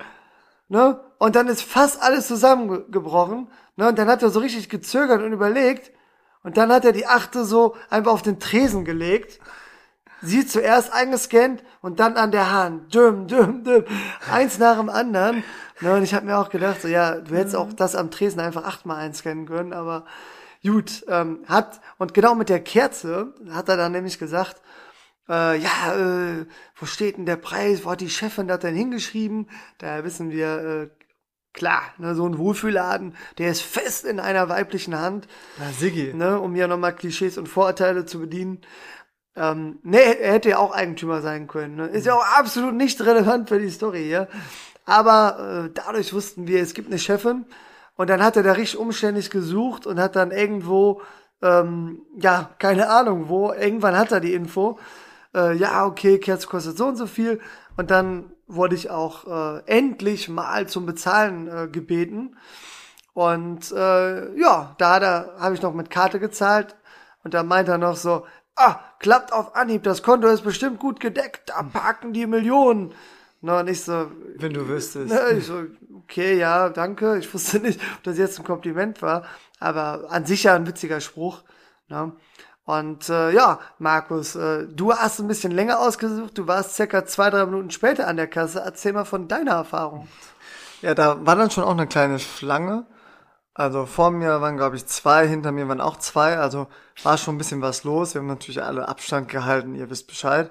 [0.68, 0.98] Ne?
[1.18, 3.48] Und dann ist fast alles zusammengebrochen.
[3.76, 3.88] Ne?
[3.88, 5.90] Und dann hat er so richtig gezögert und überlegt.
[6.42, 9.40] Und dann hat er die achte so einfach auf den Tresen gelegt.
[10.20, 12.94] sie zuerst eingescannt und dann an der Hand.
[12.94, 13.84] Düm, düm, düm.
[14.30, 15.44] Eins nach dem anderen.
[15.80, 18.40] Ne, und ich habe mir auch gedacht, so, ja, du hättest auch das am Tresen
[18.40, 20.06] einfach achtmal einscannen können, aber
[20.64, 24.60] gut, ähm, hat, und genau mit der Kerze hat er dann nämlich gesagt,
[25.28, 27.84] äh, ja, äh, wo steht denn der Preis?
[27.84, 29.48] Wo hat die Chefin das denn hingeschrieben?
[29.78, 30.88] Da wissen wir, äh,
[31.58, 35.28] klar, ne, so ein Wohlfühlladen, der ist fest in einer weiblichen Hand.
[35.58, 36.14] Na, Siggi.
[36.14, 38.60] Ne, um ja nochmal Klischees und Vorurteile zu bedienen.
[39.36, 41.76] Ähm, ne, er hätte ja auch Eigentümer sein können.
[41.76, 41.86] Ne?
[41.88, 44.28] Ist ja auch absolut nicht relevant für die Story hier.
[44.86, 47.44] Aber äh, dadurch wussten wir, es gibt eine Chefin.
[47.96, 51.02] Und dann hat er da richtig umständlich gesucht und hat dann irgendwo,
[51.42, 54.78] ähm, ja, keine Ahnung wo, irgendwann hat er die Info.
[55.34, 57.40] Äh, ja, okay, Kerze kostet so und so viel.
[57.76, 62.36] Und dann wurde ich auch äh, endlich mal zum Bezahlen äh, gebeten.
[63.12, 66.76] Und äh, ja, da, da habe ich noch mit Karte gezahlt.
[67.24, 68.26] Und da meint er noch so,
[68.56, 72.94] ah, klappt auf Anhieb, das Konto ist bestimmt gut gedeckt, da parken die Millionen.
[73.40, 75.12] Na, und ich so, Wenn du wüsstest.
[75.12, 77.18] ne, ich so, okay, ja, danke.
[77.18, 79.24] Ich wusste nicht, ob das jetzt ein Kompliment war,
[79.60, 81.44] aber an sich ja ein witziger Spruch.
[81.88, 82.12] Ne?
[82.68, 87.30] Und äh, ja, Markus, äh, du hast ein bisschen länger ausgesucht, du warst circa zwei,
[87.30, 88.60] drei Minuten später an der Kasse.
[88.62, 90.06] Erzähl mal von deiner Erfahrung.
[90.82, 92.84] Ja, da war dann schon auch eine kleine Schlange.
[93.54, 96.36] Also vor mir waren, glaube ich, zwei, hinter mir waren auch zwei.
[96.36, 96.66] Also
[97.02, 98.12] war schon ein bisschen was los.
[98.12, 100.50] Wir haben natürlich alle Abstand gehalten, ihr wisst Bescheid.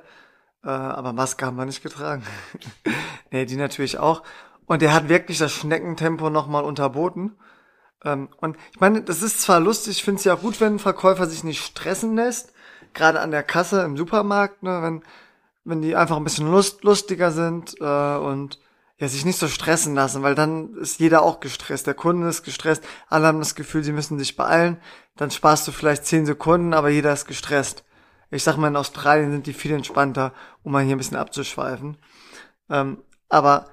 [0.63, 2.23] Äh, aber Maske haben wir nicht getragen.
[3.31, 4.23] nee, die natürlich auch.
[4.65, 7.37] Und der hat wirklich das Schneckentempo nochmal unterboten.
[8.07, 10.75] Ähm, und ich meine, das ist zwar lustig, ich finde es ja auch gut, wenn
[10.75, 12.53] ein Verkäufer sich nicht stressen lässt.
[12.93, 15.03] Gerade an der Kasse im Supermarkt, ne, wenn,
[15.65, 18.59] wenn die einfach ein bisschen lust, lustiger sind äh, und
[18.97, 21.85] ja, sich nicht so stressen lassen, weil dann ist jeder auch gestresst.
[21.85, 24.77] Der Kunde ist gestresst, alle haben das Gefühl, sie müssen sich beeilen.
[25.17, 27.83] Dann sparst du vielleicht zehn Sekunden, aber jeder ist gestresst.
[28.31, 30.33] Ich sag mal, in Australien sind die viel entspannter,
[30.63, 31.97] um mal hier ein bisschen abzuschweifen.
[32.69, 33.67] Ähm, aber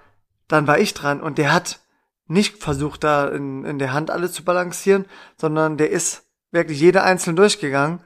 [0.48, 1.80] dann war ich dran und der hat
[2.26, 5.04] nicht versucht, da in, in der Hand alles zu balancieren,
[5.36, 8.00] sondern der ist wirklich jede einzeln durchgegangen,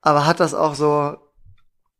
[0.00, 1.16] aber hat das auch so,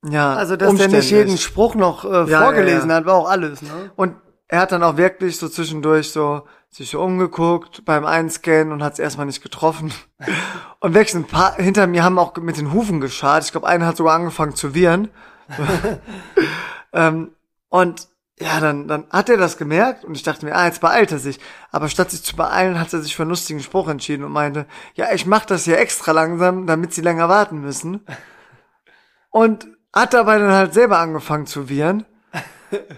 [0.02, 3.00] ja, Also, dass der nicht jeden Spruch noch äh, Ja, vorgelesen ja, ja.
[3.00, 3.90] hat, war auch alles, ne?
[3.96, 4.16] Und
[4.48, 8.94] er hat dann auch wirklich so zwischendurch so sich so umgeguckt beim Einscannen und hat
[8.94, 9.92] es erstmal nicht getroffen.
[10.80, 13.44] Und wirklich ein paar hinter mir haben auch mit den Hufen geschart.
[13.44, 15.08] Ich glaube, einer hat sogar angefangen zu wiehern.
[16.94, 17.32] ähm,
[17.68, 18.08] und
[18.40, 21.18] ja, dann, dann hat er das gemerkt und ich dachte mir, ah, jetzt beeilt er
[21.18, 21.38] sich.
[21.70, 24.66] Aber statt sich zu beeilen, hat er sich für einen lustigen Spruch entschieden und meinte,
[24.94, 28.00] ja, ich mach das hier extra langsam, damit sie länger warten müssen.
[29.28, 32.06] Und hat dabei dann halt selber angefangen zu wiehern.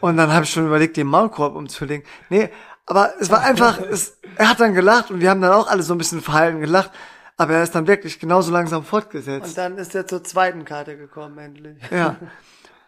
[0.01, 2.07] Und dann habe ich schon überlegt, den Maulkorb umzulegen.
[2.29, 2.51] Nee,
[2.87, 5.83] aber es war einfach, es, er hat dann gelacht und wir haben dann auch alle
[5.83, 6.91] so ein bisschen verhalten gelacht.
[7.37, 9.49] Aber er ist dann wirklich genauso langsam fortgesetzt.
[9.49, 11.79] Und dann ist er zur zweiten Karte gekommen, endlich.
[11.91, 12.17] Ja.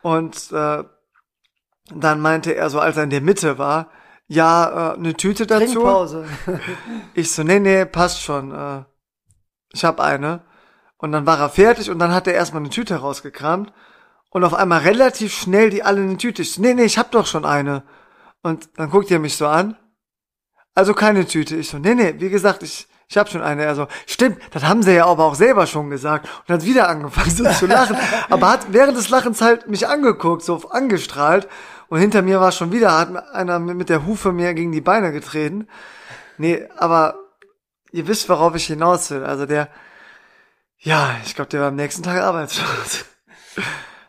[0.03, 0.85] Und äh,
[1.91, 3.91] dann meinte er so, als er in der Mitte war,
[4.27, 5.65] ja, äh, eine Tüte dazu.
[5.65, 6.27] Trinkpause.
[7.15, 8.53] Ich so, nee, nee, passt schon.
[8.53, 8.85] Äh,
[9.73, 10.41] ich hab eine.
[10.97, 13.73] Und dann war er fertig und dann hat er erstmal eine Tüte rausgekramt.
[14.31, 16.43] Und auf einmal relativ schnell die alle in die Tüte.
[16.43, 17.85] Ich so, nee, nee, ich hab doch schon eine.
[18.43, 19.77] Und dann guckt er mich so an.
[20.75, 21.57] Also keine Tüte.
[21.57, 23.65] Ich so, nee, nee, wie gesagt, ich, ich hab schon eine.
[23.65, 26.29] Er so, stimmt, das haben sie ja aber auch selber schon gesagt.
[26.49, 27.97] Und hat wieder angefangen so zu lachen.
[28.31, 31.49] aber hat während des Lachens halt mich angeguckt, so angestrahlt.
[31.89, 35.13] Und hinter mir war schon wieder, hat einer mit der Hufe mir gegen die Beine
[35.13, 35.69] getreten.
[36.39, 37.17] Nee, aber
[37.93, 39.25] ihr wisst, worauf ich hinaus will.
[39.25, 39.69] Also der,
[40.79, 43.05] ja, ich glaube, der war am nächsten Tag arbeitslos.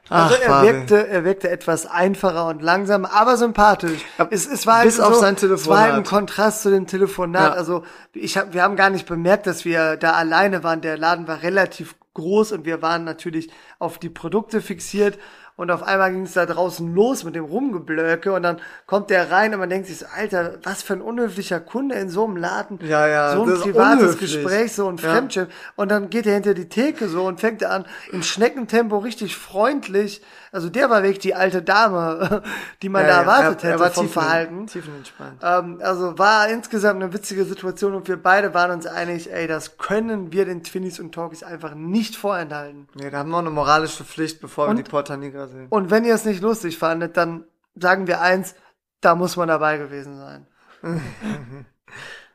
[0.10, 0.68] Ach, Also er Fabi.
[0.68, 4.02] wirkte, er wirkte etwas einfacher und langsamer, aber sympathisch.
[4.30, 5.82] Es, es war bis halt auf so, sein Es war Telefonat.
[5.82, 7.54] halt im Kontrast zu dem Telefonat.
[7.54, 7.58] Ja.
[7.58, 10.82] Also ich hab, wir haben gar nicht bemerkt, dass wir da alleine waren.
[10.82, 13.50] Der Laden war relativ groß und wir waren natürlich
[13.80, 15.18] auf die Produkte fixiert.
[15.58, 19.32] Und auf einmal ging es da draußen los mit dem Rumgeblöcke und dann kommt der
[19.32, 22.36] rein und man denkt sich so, Alter, was für ein unhöflicher Kunde in so einem
[22.36, 22.78] Laden.
[22.84, 24.34] Ja, ja, So ein privates unhöflich.
[24.34, 25.12] Gespräch, so ein Ja.
[25.14, 25.48] Fremdschirm.
[25.78, 30.22] Und dann geht er hinter die Theke so und fängt an, im Schneckentempo richtig freundlich.
[30.56, 32.42] Also der war wirklich die alte Dame,
[32.82, 34.68] die man da erwartet hätte vom tiefen- Verhalten.
[34.68, 35.42] Tiefenentspannt.
[35.44, 39.78] Ähm, also war insgesamt eine witzige Situation und wir beide waren uns einig, ey, das
[39.78, 42.88] können wir den Twinnies und Talkies einfach nicht vorenthalten.
[42.96, 45.68] Nee, da haben wir auch eine moralische Pflicht, bevor Und- wir die Porta Nigra sehen.
[45.70, 47.44] Und wenn ihr es nicht lustig fandet, dann
[47.76, 48.56] sagen wir eins,
[49.02, 50.48] da muss man dabei gewesen sein.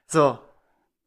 [0.07, 0.39] So.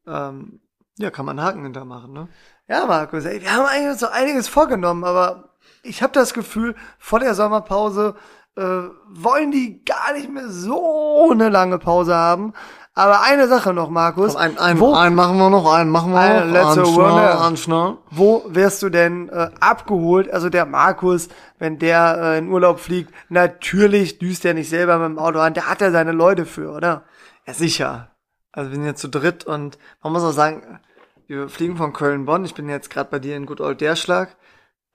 [0.06, 0.60] Ähm,
[0.98, 2.28] ja, kann man einen Haken hintermachen, ne?
[2.68, 5.50] Ja, Markus, ey, wir haben eigentlich so einiges vorgenommen, aber
[5.84, 8.14] ich habe das Gefühl, vor der Sommerpause
[8.56, 8.62] äh,
[9.08, 12.52] wollen die gar nicht mehr so eine lange Pause haben.
[12.96, 14.34] Aber eine Sache noch, Markus.
[14.34, 16.52] Komm, einen, einen, wo, einen machen wir noch, einen machen wir noch.
[16.52, 17.56] letzte Runde.
[17.56, 17.96] schnell.
[18.10, 20.32] wo wärst du denn äh, abgeholt?
[20.32, 21.28] Also der Markus,
[21.58, 25.54] wenn der äh, in Urlaub fliegt, natürlich düst er nicht selber mit dem Auto an,
[25.54, 27.02] der hat ja seine Leute für, oder?
[27.46, 28.10] Ja, sicher.
[28.52, 30.78] Also wir sind jetzt zu dritt und man muss auch sagen,
[31.26, 32.44] wir fliegen von Köln-Bonn.
[32.44, 34.36] Ich bin jetzt gerade bei dir in Good Old Derschlag.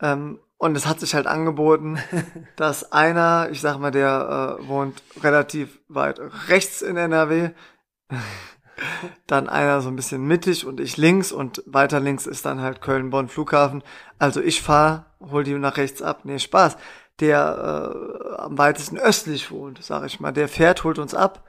[0.01, 1.97] Ähm, und es hat sich halt angeboten,
[2.57, 7.51] dass einer, ich sag mal, der äh, wohnt relativ weit rechts in NRW,
[9.27, 12.81] dann einer so ein bisschen mittig und ich links und weiter links ist dann halt
[12.81, 13.83] Köln-Bonn Flughafen.
[14.19, 16.21] Also ich fahr, hol die nach rechts ab.
[16.23, 16.75] Nee, Spaß.
[17.21, 21.45] Der äh, am weitesten östlich wohnt, sag ich mal, der fährt, holt uns ab.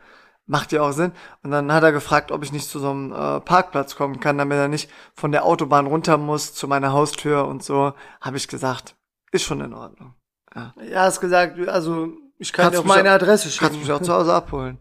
[0.46, 1.12] Macht ja auch Sinn.
[1.42, 4.38] Und dann hat er gefragt, ob ich nicht zu so einem äh, Parkplatz kommen kann,
[4.38, 7.92] damit er nicht von der Autobahn runter muss zu meiner Haustür und so.
[8.20, 8.96] Habe ich gesagt,
[9.30, 10.14] ist schon in Ordnung.
[10.54, 10.74] Ja.
[10.82, 12.08] Ja, hast gesagt, also
[12.38, 13.80] ich kann Kannst dir auf mich meine auch- Adresse Kannst schicken.
[13.80, 14.78] mich auch zu Hause abholen.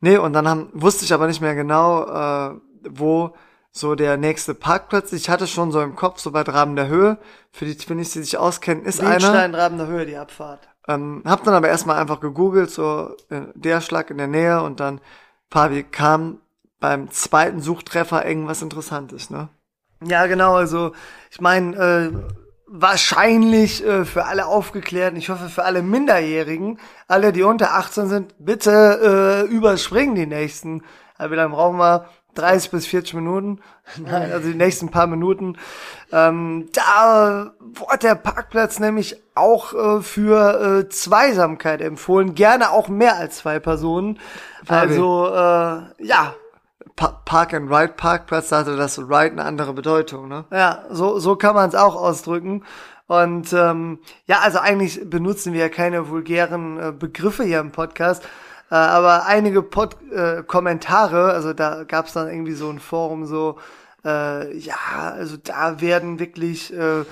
[0.00, 2.54] Nee, und dann haben, wusste ich aber nicht mehr genau, äh,
[2.90, 3.34] wo
[3.70, 5.12] so der nächste Parkplatz.
[5.12, 5.20] ist.
[5.22, 7.18] Ich hatte schon so im Kopf, so bei Raben der Höhe.
[7.52, 9.10] Für die Twinnies, die sich auskennen, ist einer.
[9.12, 10.68] Wildstein, Rabender Höhe, die Abfahrt.
[10.88, 14.80] Ähm, hab dann aber erstmal einfach gegoogelt, so äh, der Schlag in der Nähe und
[14.80, 15.00] dann,
[15.50, 16.40] Fabi, kam
[16.80, 19.48] beim zweiten Suchtreffer irgendwas Interessantes, ne?
[20.02, 20.92] Ja, genau, also
[21.30, 22.12] ich meine, äh,
[22.68, 28.34] wahrscheinlich äh, für alle Aufgeklärten, ich hoffe für alle Minderjährigen, alle, die unter 18 sind,
[28.38, 30.82] bitte äh, überspringen die nächsten.
[31.18, 32.06] Wie lange brauchen wir?
[32.34, 33.60] 30 bis 40 Minuten,
[33.96, 35.56] Nein, also die nächsten paar Minuten.
[36.12, 43.16] Ähm, da wurde der Parkplatz nämlich auch äh, für äh, Zweisamkeit empfohlen, gerne auch mehr
[43.16, 44.18] als zwei Personen.
[44.68, 46.34] Also äh, ja,
[46.98, 50.44] Pa Park and Ride Parkplatz, da hatte das Ride eine andere Bedeutung, ne?
[50.50, 52.64] Ja, so, so kann man es auch ausdrücken.
[53.06, 58.24] Und ähm, ja, also eigentlich benutzen wir ja keine vulgären äh, Begriffe hier im Podcast,
[58.70, 63.26] äh, aber einige Pod äh, Kommentare, also da gab es dann irgendwie so ein Forum
[63.26, 63.58] so,
[64.04, 64.74] äh, ja,
[65.14, 67.04] also da werden wirklich äh,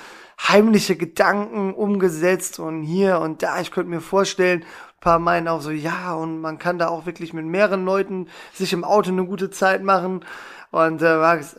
[0.49, 3.61] heimliche Gedanken umgesetzt und hier und da.
[3.61, 4.65] Ich könnte mir vorstellen,
[5.01, 8.73] paar meinen auch so, ja, und man kann da auch wirklich mit mehreren Leuten sich
[8.73, 10.25] im Auto eine gute Zeit machen.
[10.71, 11.57] Und äh, war ges-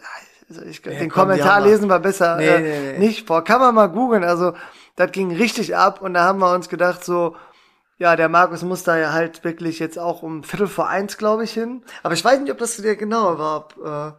[0.50, 3.00] also ich, den komm, Kommentar wir- lesen war besser Nee, äh, nee, nee.
[3.00, 3.44] nicht vor.
[3.44, 4.24] Kann man mal googeln.
[4.24, 4.54] Also
[4.96, 7.36] das ging richtig ab und da haben wir uns gedacht so,
[8.00, 11.44] ja, der Markus muss da ja halt wirklich jetzt auch um Viertel vor eins, glaube
[11.44, 11.84] ich, hin.
[12.04, 14.12] Aber ich weiß nicht, ob das der genau war, ob, äh,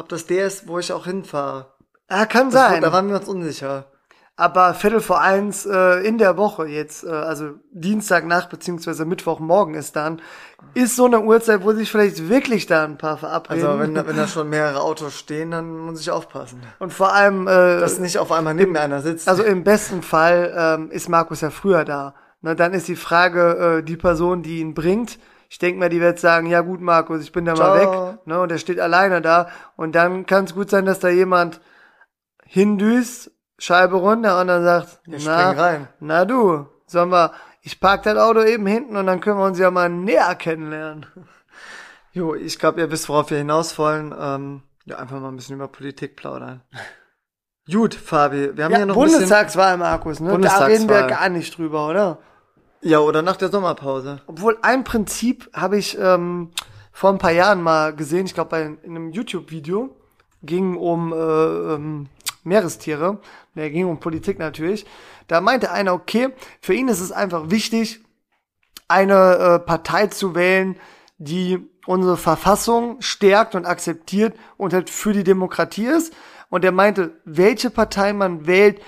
[0.00, 1.72] ob das der ist, wo ich auch hinfahre.
[2.10, 2.82] Ja, kann Das- sein.
[2.82, 3.86] Da waren wir uns unsicher.
[4.36, 9.94] Aber Viertel vor eins äh, in der Woche jetzt, äh, also Dienstagnacht beziehungsweise Mittwochmorgen ist
[9.94, 10.20] dann,
[10.74, 13.64] ist so eine Uhrzeit, wo sich vielleicht wirklich da ein paar verabreden.
[13.64, 16.60] Also wenn, da- wenn da schon mehrere Autos stehen, dann muss ich aufpassen.
[16.80, 19.28] und vor allem, äh, Dass nicht auf einmal neben mir einer sitzt.
[19.28, 22.14] also im besten Fall ähm, ist Markus ja früher da.
[22.40, 25.18] Ne, dann ist die Frage, äh, die Person, die ihn bringt,
[25.48, 28.10] ich denke mal, die wird sagen, ja gut, Markus, ich bin da mal Ciao.
[28.12, 28.18] weg.
[28.26, 29.48] Ne, und er steht alleine da.
[29.76, 31.60] Und dann kann es gut sein, dass da jemand
[32.44, 33.30] hindüst,
[33.64, 35.88] Scheibe runter und dann sagt, Wir na, rein.
[35.98, 39.58] na du, sollen wir, ich park das Auto eben hinten und dann können wir uns
[39.58, 41.06] ja mal näher kennenlernen.
[42.12, 44.14] Jo, ich glaube, ihr wisst, worauf wir hinaus wollen.
[44.16, 46.60] Ähm, ja, einfach mal ein bisschen über Politik plaudern.
[47.72, 49.18] Gut, Fabi, wir haben ja, Ja, noch ein bisschen...
[49.18, 50.28] Bundestagswahl, Markus, ne?
[50.28, 50.70] Da Bundestagswahl.
[50.70, 52.18] reden wir gar nicht drüber, oder?
[52.82, 54.20] Ja, oder nach der Sommerpause.
[54.28, 56.52] Obwohl ein Prinzip habe ich ähm,
[56.92, 59.96] vor ein paar Jahren mal gesehen, ich glaube bei in einem YouTube-Video,
[60.42, 62.06] ging um äh, ähm,
[62.44, 63.18] Meerestiere,
[63.54, 64.86] der ging um Politik natürlich.
[65.26, 66.30] Da meinte einer, okay,
[66.60, 68.00] für ihn ist es einfach wichtig,
[68.88, 70.76] eine äh, Partei zu wählen,
[71.18, 76.12] die unsere Verfassung stärkt und akzeptiert und halt für die Demokratie ist.
[76.50, 78.80] Und er meinte, welche Partei man wählt,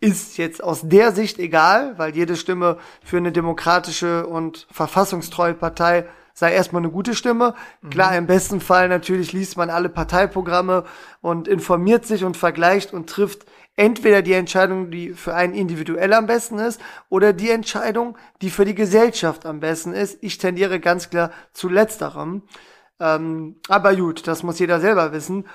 [0.00, 6.06] ist jetzt aus der Sicht egal, weil jede Stimme für eine demokratische und verfassungstreue Partei
[6.34, 7.54] sei erstmal eine gute Stimme.
[7.90, 10.84] Klar, im besten Fall natürlich liest man alle Parteiprogramme
[11.20, 13.46] und informiert sich und vergleicht und trifft
[13.76, 18.64] entweder die Entscheidung, die für einen individuell am besten ist, oder die Entscheidung, die für
[18.64, 20.18] die Gesellschaft am besten ist.
[20.22, 22.42] Ich tendiere ganz klar zu letzterem.
[23.00, 25.46] Ähm, aber gut, das muss jeder selber wissen.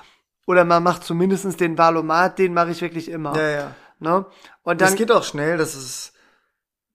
[0.46, 3.36] Oder man macht zumindestens den Valomat, den mache ich wirklich immer.
[3.38, 3.76] Ja, ja.
[4.00, 4.26] Ne?
[4.64, 6.14] Und Das dann geht auch schnell, das ist,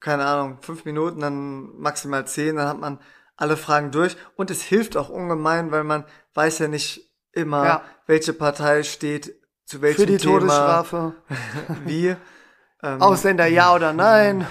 [0.00, 2.98] keine Ahnung, fünf Minuten, dann maximal zehn, dann hat man
[3.36, 4.16] alle Fragen durch.
[4.36, 6.04] Und es hilft auch ungemein, weil man
[6.34, 7.82] weiß ja nicht immer, Ja.
[8.06, 9.34] welche Partei steht
[9.72, 11.12] zu welchem für die Thema, Todesstrafe.
[11.86, 12.14] wie.
[12.82, 14.46] Ähm, Ausländer ja oder nein.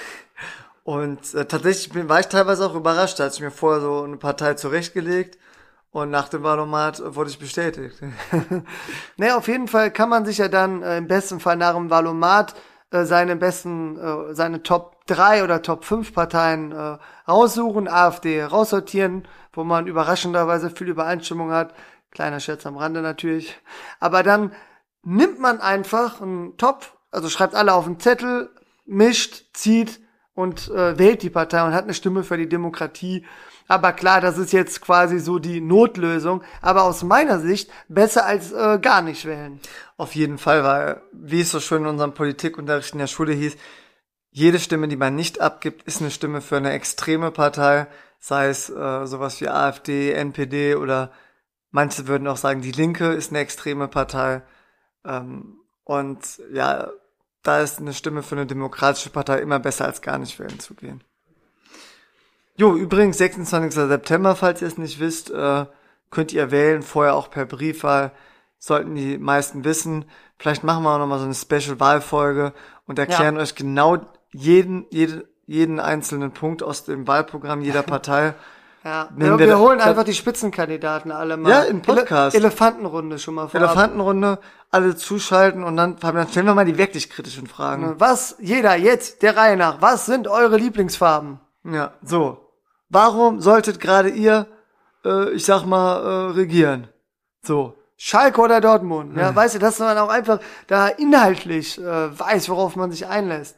[0.84, 4.02] Und äh, tatsächlich bin, war ich teilweise auch überrascht, da hatte ich mir vorher so
[4.02, 5.38] eine Partei zurechtgelegt
[5.92, 8.02] und nach dem Wahlomat wurde ich bestätigt.
[9.16, 11.88] ne, auf jeden Fall kann man sich ja dann äh, im besten Fall nach dem
[11.88, 12.56] Valomat
[12.90, 16.98] äh, seine besten, äh, seine Top 3 oder Top 5 Parteien äh,
[17.28, 21.74] raussuchen, AfD raussortieren, wo man überraschenderweise viel Übereinstimmung hat.
[22.12, 23.58] Kleiner Scherz am Rande natürlich.
[23.98, 24.52] Aber dann
[25.02, 28.50] nimmt man einfach einen Topf, also schreibt alle auf einen Zettel,
[28.84, 30.00] mischt, zieht
[30.34, 33.24] und äh, wählt die Partei und hat eine Stimme für die Demokratie.
[33.68, 36.42] Aber klar, das ist jetzt quasi so die Notlösung.
[36.60, 39.60] Aber aus meiner Sicht besser als äh, gar nicht wählen.
[39.96, 43.56] Auf jeden Fall, weil, wie es so schön in unserem Politikunterricht in der Schule hieß,
[44.30, 47.86] jede Stimme, die man nicht abgibt, ist eine Stimme für eine extreme Partei,
[48.18, 51.12] sei es äh, sowas wie AfD, NPD oder
[51.72, 54.42] manche würden auch sagen, die Linke ist eine extreme Partei.
[55.04, 56.20] Ähm, und
[56.52, 56.90] ja,
[57.42, 60.74] da ist eine Stimme für eine demokratische Partei immer besser als gar nicht wählen zu
[60.74, 61.02] gehen.
[62.56, 63.74] Jo, übrigens 26.
[63.74, 65.66] September, falls ihr es nicht wisst, äh,
[66.10, 68.12] könnt ihr wählen, vorher auch per Briefwahl.
[68.58, 70.04] Sollten die meisten wissen.
[70.38, 72.52] Vielleicht machen wir auch nochmal so eine Special-Wahlfolge
[72.86, 73.42] und erklären ja.
[73.42, 73.98] euch genau
[74.30, 78.34] jeden, jeden, jeden einzelnen Punkt aus dem Wahlprogramm jeder Partei.
[78.84, 81.50] Ja, wir, wir, holen da, einfach die Spitzenkandidaten alle mal.
[81.50, 82.34] Ja, im Podcast.
[82.34, 83.60] Ele Elefantenrunde schon mal vor.
[83.60, 84.40] Elefantenrunde,
[84.72, 87.94] alle zuschalten und dann, dann stellen wir mal die wirklich kritischen Fragen.
[87.98, 91.38] Was, jeder jetzt, der Reihe nach, was sind eure Lieblingsfarben?
[91.64, 92.48] Ja, so.
[92.88, 94.48] Warum solltet gerade ihr,
[95.04, 96.88] äh, ich sag mal, äh, regieren?
[97.42, 97.74] So.
[97.96, 99.16] Schalke oder Dortmund.
[99.16, 99.34] Ja, ja.
[99.36, 103.56] weißt du, dass man auch einfach da inhaltlich äh, weiß, worauf man sich einlässt.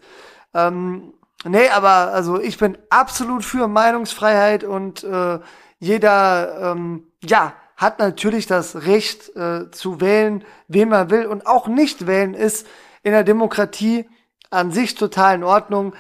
[0.53, 1.15] Ähm,
[1.45, 5.39] Nee, aber also ich bin absolut für Meinungsfreiheit und äh,
[5.79, 11.67] jeder, ähm, ja, hat natürlich das Recht äh, zu wählen, wen man will und auch
[11.67, 12.67] nicht wählen ist
[13.03, 14.09] in der Demokratie
[14.51, 15.95] an sich total in Ordnung.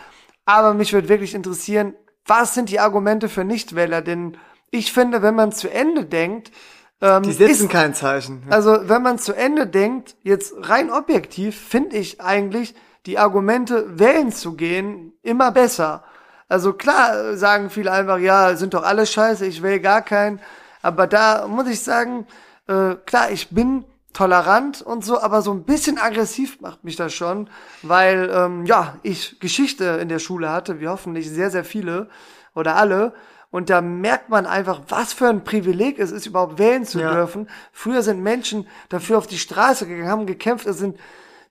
[0.44, 1.94] Aber mich würde wirklich interessieren,
[2.26, 4.02] was sind die Argumente für Nichtwähler?
[4.02, 4.36] Denn
[4.70, 6.52] ich finde, wenn man zu Ende denkt,
[7.00, 8.42] ähm, die setzen ist, kein Zeichen.
[8.50, 12.74] Also wenn man zu Ende denkt, jetzt rein objektiv, finde ich eigentlich,
[13.06, 16.04] die Argumente wählen zu gehen immer besser.
[16.48, 20.40] Also klar sagen viele einfach, ja, sind doch alle scheiße, ich wähle gar keinen.
[20.82, 22.26] Aber da muss ich sagen,
[22.68, 27.12] äh, klar, ich bin tolerant und so, aber so ein bisschen aggressiv macht mich das
[27.12, 27.50] schon,
[27.82, 32.08] weil ähm, ja, ich Geschichte in der Schule hatte, wie hoffentlich sehr, sehr viele
[32.54, 33.12] oder alle.
[33.50, 37.12] Und da merkt man einfach, was für ein Privileg es ist, überhaupt wählen zu ja.
[37.12, 37.48] dürfen.
[37.72, 40.98] Früher sind Menschen dafür auf die Straße gegangen, haben gekämpft, es sind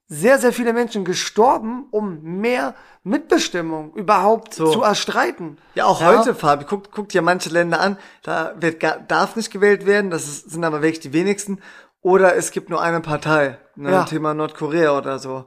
[0.07, 4.71] sehr, sehr viele Menschen gestorben, um mehr Mitbestimmung überhaupt so.
[4.71, 5.57] zu erstreiten.
[5.75, 6.07] Ja, auch ja.
[6.07, 10.27] heute, Fabi, guckt, guckt ja manche Länder an, da wird, darf nicht gewählt werden, das
[10.27, 11.59] ist, sind aber wirklich die wenigsten.
[12.01, 14.03] Oder es gibt nur eine Partei, ne, ja.
[14.03, 15.45] Thema Nordkorea oder so.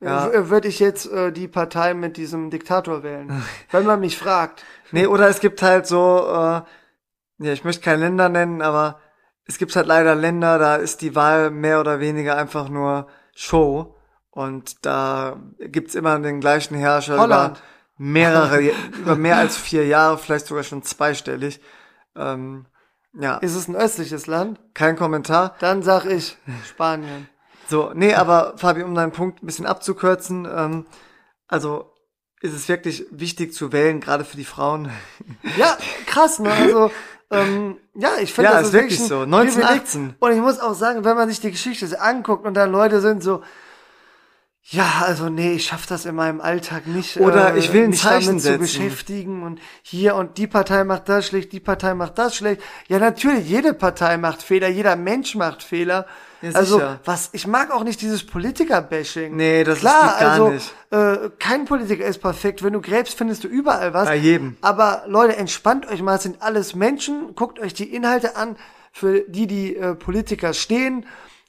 [0.00, 0.48] Ja.
[0.48, 4.64] Würde ich jetzt äh, die Partei mit diesem Diktator wählen, wenn man mich fragt.
[4.92, 6.62] Nee, oder es gibt halt so, äh,
[7.44, 8.98] ja, ich möchte keine Länder nennen, aber
[9.44, 13.08] es gibt halt leider Länder, da ist die Wahl mehr oder weniger einfach nur
[13.40, 13.96] Show
[14.30, 17.56] und da gibt's immer den gleichen Herrscher Holland.
[17.56, 17.64] über
[17.96, 18.60] mehrere,
[18.98, 21.58] über mehr als vier Jahre, vielleicht sogar schon zweistellig.
[22.14, 22.66] Ähm,
[23.14, 23.38] ja.
[23.38, 24.60] Ist es ein östliches Land?
[24.74, 25.56] Kein Kommentar.
[25.60, 26.36] Dann sag ich
[26.68, 27.28] Spanien.
[27.66, 30.86] So, nee, aber Fabi, um deinen Punkt ein bisschen abzukürzen, ähm,
[31.48, 31.94] also
[32.42, 34.90] ist es wirklich wichtig zu wählen, gerade für die Frauen.
[35.56, 36.52] Ja, krass, ne?
[36.52, 36.90] Also
[37.30, 39.20] ähm, ja, ich finde, ja, das ist wirklich so.
[39.20, 40.14] 1918.
[40.18, 43.22] Und ich muss auch sagen, wenn man sich die Geschichte anguckt und dann Leute sind
[43.22, 43.42] so,
[44.72, 47.16] ja, also nee, ich schaff das in meinem Alltag nicht.
[47.16, 50.84] Oder äh, ich will ein mich Zeichen damit zu beschäftigen und hier und die Partei
[50.84, 52.62] macht das schlecht, die Partei macht das schlecht.
[52.86, 56.06] Ja, natürlich, jede Partei macht Fehler, jeder Mensch macht Fehler.
[56.40, 57.00] Ja, also, sicher.
[57.04, 59.34] was, ich mag auch nicht dieses Politiker-Bashing.
[59.34, 60.74] Nee, das Klar, ist gar also, nicht.
[60.90, 62.62] Äh, kein Politiker ist perfekt.
[62.62, 64.06] Wenn du gräbst, findest du überall was.
[64.06, 64.56] Bei jedem.
[64.60, 67.34] Aber Leute, entspannt euch mal, es sind alles Menschen.
[67.34, 68.54] Guckt euch die Inhalte an,
[68.92, 71.06] für die die äh, Politiker stehen.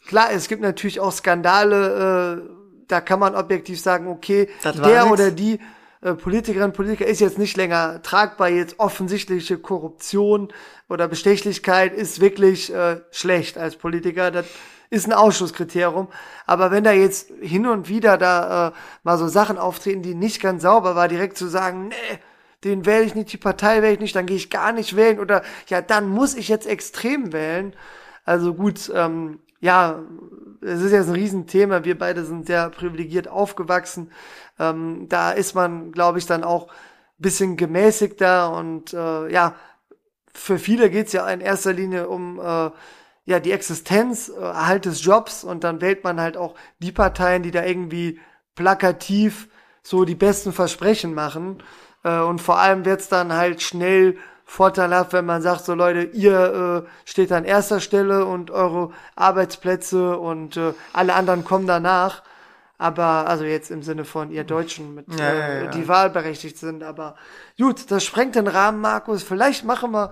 [0.08, 5.12] Klar, es gibt natürlich auch Skandale, äh, da kann man objektiv sagen, okay, der nix.
[5.12, 5.60] oder die
[6.02, 10.52] äh, Politikerin, Politiker ist jetzt nicht länger tragbar, jetzt offensichtliche Korruption
[10.90, 14.32] oder Bestechlichkeit ist wirklich äh, schlecht als Politiker.
[14.32, 14.46] Das
[14.90, 16.10] ist ein Ausschlusskriterium.
[16.46, 18.72] Aber wenn da jetzt hin und wieder da äh,
[19.04, 22.20] mal so Sachen auftreten, die nicht ganz sauber war, direkt zu sagen, nee,
[22.64, 25.20] den wähle ich nicht, die Partei wähle ich nicht, dann gehe ich gar nicht wählen
[25.20, 27.74] oder ja, dann muss ich jetzt extrem wählen.
[28.26, 30.00] Also gut, ähm, ja,
[30.62, 31.84] es ist jetzt ein Riesenthema.
[31.86, 34.12] Wir beide sind sehr privilegiert aufgewachsen.
[34.60, 36.68] Ähm, da ist man, glaube ich, dann auch
[37.18, 39.56] bisschen gemäßigter und äh, ja,
[40.34, 42.72] für viele geht's ja in erster Linie um äh,
[43.26, 47.44] ja die Existenz, äh, Erhalt des Jobs und dann wählt man halt auch die Parteien,
[47.44, 48.20] die da irgendwie
[48.56, 49.50] plakativ
[49.84, 51.62] so die besten Versprechen machen.
[52.04, 54.18] Äh, und vor allem wird's dann halt schnell
[54.52, 60.18] vorteilhaft, wenn man sagt, so Leute, ihr äh, steht an erster Stelle und eure Arbeitsplätze
[60.18, 62.22] und äh, alle anderen kommen danach.
[62.78, 66.84] aber, also jetzt im Sinne von ihr Deutschen, mit, Ja, äh, ja, die wahlberechtigt sind,
[66.84, 67.16] aber
[67.58, 69.24] gut, das sprengt den Rahmen, Markus.
[69.24, 70.12] Vielleicht machen wir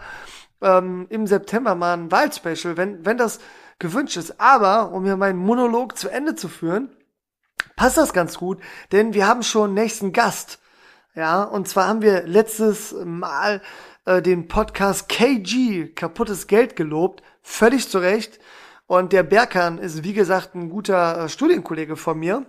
[0.62, 3.40] ähm, im September mal ein Wahlspecial, wenn, wenn das
[3.78, 4.40] gewünscht ist.
[4.40, 6.90] Aber, um hier meinen Monolog zu Ende zu führen,
[7.76, 8.62] passt das ganz gut,
[8.94, 10.60] denn wir haben schon nächsten Gast.
[11.16, 13.62] Ja, und zwar haben wir letztes Mal
[14.10, 18.40] äh, den Podcast KG, kaputtes Geld gelobt, völlig zu Recht.
[18.88, 22.46] Und der Berkan ist, wie gesagt, ein guter äh, Studienkollege von mir.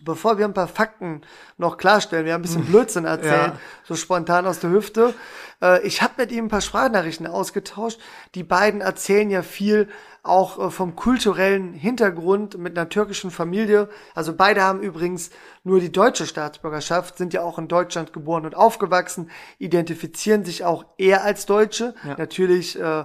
[0.00, 1.22] Bevor wir ein paar Fakten
[1.56, 3.58] noch klarstellen, wir haben ein bisschen Blödsinn erzählt, Ja.
[3.84, 5.14] so spontan aus der Hüfte.
[5.62, 7.98] Äh, ich habe mit ihm ein paar Sprachnachrichten ausgetauscht.
[8.34, 9.88] Die beiden erzählen ja viel
[10.22, 13.88] auch äh, vom kulturellen Hintergrund mit einer türkischen Familie.
[14.14, 15.30] Also beide haben übrigens
[15.64, 20.84] nur die deutsche Staatsbürgerschaft, sind ja auch in Deutschland geboren und aufgewachsen, identifizieren sich auch
[20.98, 21.94] eher als Deutsche.
[22.18, 23.04] Natürlich äh,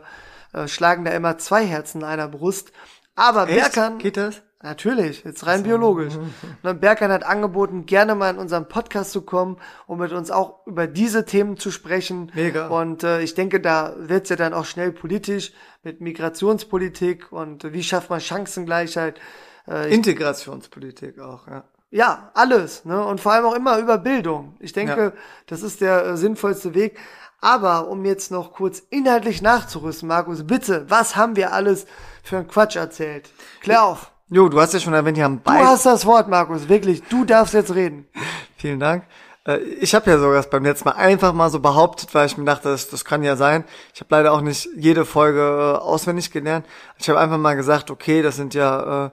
[0.54, 2.72] äh, schlagen da immer zwei Herzen in einer Brust.
[3.16, 4.42] Aber Berkan, Geht das?
[4.64, 6.14] Natürlich, jetzt rein biologisch.
[6.64, 9.58] Und Berkan hat angeboten, gerne mal in unseren Podcast zu kommen,
[9.88, 12.32] um mit uns auch über diese Themen zu sprechen.
[12.36, 12.68] Mega.
[12.68, 15.52] Und äh, ich denke, da wird's ja dann auch schnell politisch
[15.84, 19.20] mit Migrationspolitik und äh, wie schafft man Chancengleichheit.
[19.68, 21.64] Äh, ich, Integrationspolitik auch, ja.
[21.90, 22.86] ja, alles.
[22.86, 23.04] Ne?
[23.04, 24.56] Und vor allem auch immer über Bildung.
[24.60, 25.14] Ich denke, Ja.
[25.48, 27.00] das ist der äh, sinnvollste Weg.
[27.44, 31.88] Aber um jetzt noch kurz inhaltlich nachzurüsten, Markus, bitte, was haben wir alles
[32.22, 33.32] für einen Quatsch erzählt?
[33.62, 34.12] Klär auf.
[34.34, 35.66] Jo, du hast ja schon erwähnt, die haben Du beide.
[35.66, 37.04] hast das Wort, Markus, wirklich.
[37.10, 38.08] Du darfst jetzt reden.
[38.56, 39.04] Vielen Dank.
[39.46, 42.38] Äh, Ich habe ja sogar das beim letzten Mal einfach mal so behauptet, weil ich
[42.38, 43.66] mir dachte, das, das kann ja sein.
[43.94, 46.66] Ich habe leider auch nicht jede Folge äh, auswendig gelernt.
[46.98, 49.08] Ich habe einfach mal gesagt, okay, das sind ja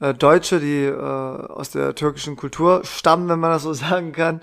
[0.00, 4.10] äh, äh, Deutsche, die äh, aus der türkischen Kultur stammen, wenn man das so sagen
[4.10, 4.40] kann.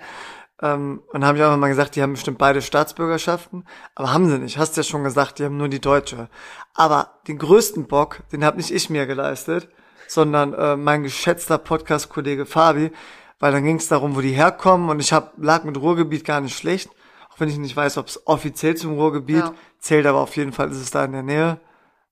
[0.61, 3.65] Ähm, und habe ich einfach mal gesagt, die haben bestimmt beide Staatsbürgerschaften,
[3.95, 4.57] aber haben sie nicht.
[4.57, 6.29] Hast ja schon gesagt, die haben nur die deutsche.
[6.73, 9.67] Aber den größten Bock, den habe nicht ich mir geleistet,
[10.07, 12.91] sondern äh, mein geschätzter Podcast-Kollege Fabi,
[13.39, 16.41] weil dann ging es darum, wo die herkommen und ich hab, lag mit Ruhrgebiet gar
[16.41, 16.89] nicht schlecht,
[17.31, 19.53] auch wenn ich nicht weiß, ob es offiziell zum Ruhrgebiet Ja.
[19.79, 21.59] zählt, aber auf jeden Fall ist es da in der Nähe.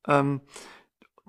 [0.07, 0.41] Ähm,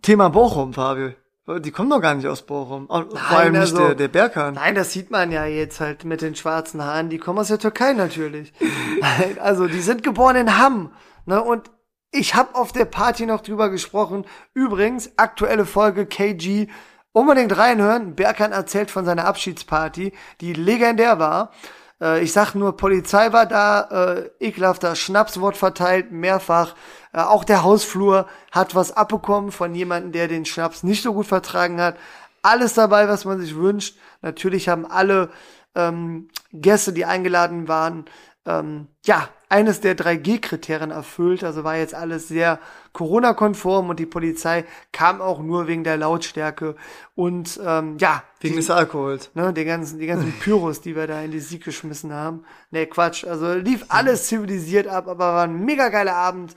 [0.03, 1.15] Thema Bochum, Fabi.
[1.59, 2.87] Die kommen doch gar nicht aus Bochum.
[2.87, 3.07] Vor
[3.37, 4.55] allem nicht also- der, der Berkan.
[4.55, 7.11] Nein, das sieht man ja jetzt halt mit den schwarzen Haaren.
[7.11, 8.53] Die kommen aus der Türkei natürlich.
[9.01, 10.93] Nein, also die sind geboren in Hamm.
[11.27, 11.43] Ne?
[11.43, 11.71] Und
[12.13, 14.27] ich habe auf der Party noch drüber gesprochen.
[14.53, 16.69] Übrigens, aktuelle Folge KG.
[17.13, 18.15] Unbedingt reinhören.
[18.15, 21.53] Berkan erzählt von seiner Abschiedsparty, die legendär war.
[22.01, 26.75] Äh, ich sag nur, Polizei war da, äh, ekelhafter Schnaps wurde verteilt, mehrfach.
[27.15, 31.27] Äh, auch der Hausflur hat was abbekommen von jemandem, der den Schnaps nicht so gut
[31.27, 31.97] vertragen hat.
[32.43, 33.97] Alles dabei, was man sich wünscht.
[34.21, 35.31] Natürlich haben alle
[35.75, 38.05] ähm, Gäste, die eingeladen waren,
[38.47, 41.45] ähm, ja, eines der 3G-Kriterien erfüllt.
[41.45, 42.59] Also war jetzt alles sehr
[42.93, 46.75] Corona-konform und die Polizei kam auch nur wegen der Lautstärke
[47.15, 49.31] und ähm, ja, Wegen die- des Alkohols.
[49.35, 52.45] ne, die ganzen, die ganzen Pyros, die wir da in die Sieg geschmissen haben.
[52.71, 53.25] Nee, Quatsch.
[53.25, 56.55] Also lief alles zivilisiert ab, aber war ein mega geiler Abend.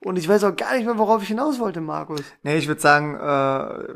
[0.00, 2.20] Und ich weiß auch gar nicht mehr, worauf ich hinaus wollte, Markus.
[2.44, 3.18] Nee, ich würde sagen, äh,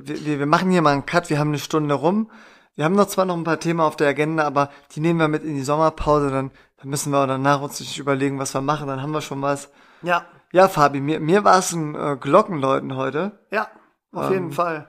[0.06, 1.30] wir, wir wir machen hier mal einen Cut.
[1.30, 2.28] Wir haben eine Stunde rum.
[2.74, 5.28] Wir haben noch zwar noch ein paar Themen auf der Agenda, aber die nehmen wir
[5.28, 6.30] mit in die Sommerpause.
[6.30, 6.50] Dann,
[6.82, 8.88] dann müssen wir danach uns nicht überlegen, was wir machen.
[8.88, 9.70] Dann haben wir schon was.
[10.02, 13.38] Ja, Ja, Fabi, mir, mir war es ein äh, Glockenläuten heute.
[13.50, 13.68] ja,
[14.12, 14.88] auf jeden Fall.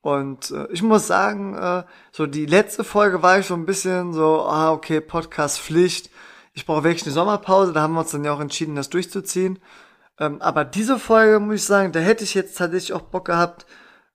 [0.00, 4.12] Und äh, ich muss sagen, äh, so die letzte Folge war ich so ein bisschen
[4.12, 6.10] so, ah, okay, Podcast Pflicht.
[6.54, 7.72] Ich brauche wirklich eine Sommerpause.
[7.72, 9.60] Da haben wir uns dann ja auch entschieden, das durchzuziehen.
[10.18, 13.64] Ähm, aber diese Folge, muss ich sagen, da hätte ich jetzt tatsächlich auch Bock gehabt,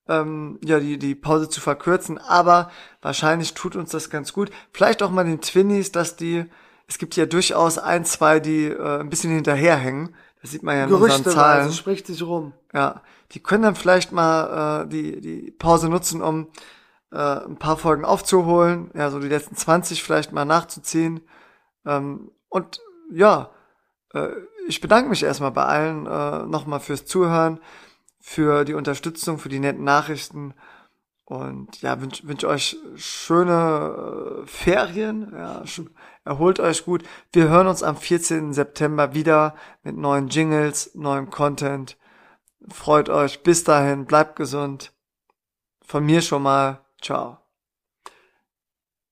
[0.10, 2.18] ähm, ja, die, die Pause zu verkürzen.
[2.18, 2.70] Aber
[3.02, 4.52] wahrscheinlich tut uns das ganz gut.
[4.74, 6.46] Vielleicht auch mal den Twinnies, dass die,
[6.94, 10.16] es gibt ja durchaus ein, zwei, die äh, ein bisschen hinterherhängen.
[10.44, 11.72] Das sieht man ja in unseren Gerüchteweise Zahlen.
[11.72, 12.54] spricht sich rum.
[12.72, 16.50] Ja, die können dann vielleicht mal äh, die, die Pause nutzen, um
[17.12, 21.22] äh, ein paar Folgen aufzuholen, ja, so die letzten 20 vielleicht mal nachzuziehen.
[21.84, 22.80] Ähm, und
[23.12, 23.50] ja,
[24.14, 24.30] äh,
[24.68, 27.60] ich bedanke mich erstmal bei allen äh, nochmal fürs Zuhören,
[28.20, 30.54] für die Unterstützung, für die netten Nachrichten.
[31.26, 35.34] Und ja, wünsche wünsch euch schöne äh, Ferien.
[35.36, 35.82] Ja, sch
[36.26, 37.04] erholt euch gut.
[37.32, 38.54] Wir hören uns am 14.
[38.54, 41.98] September wieder mit neuen Jingles, neuem Content.
[42.70, 43.44] Freut euch.
[43.44, 44.06] Bis dahin.
[44.06, 44.94] Bleibt gesund.
[45.86, 46.86] Von mir schon mal.
[47.02, 47.38] Ciao.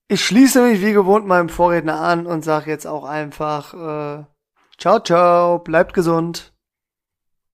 [0.08, 4.26] Ich schließe mich wie gewohnt meinem Vorredner an und sage jetzt auch einfach äh,
[4.82, 6.54] Ciao, ciao, bleibt gesund.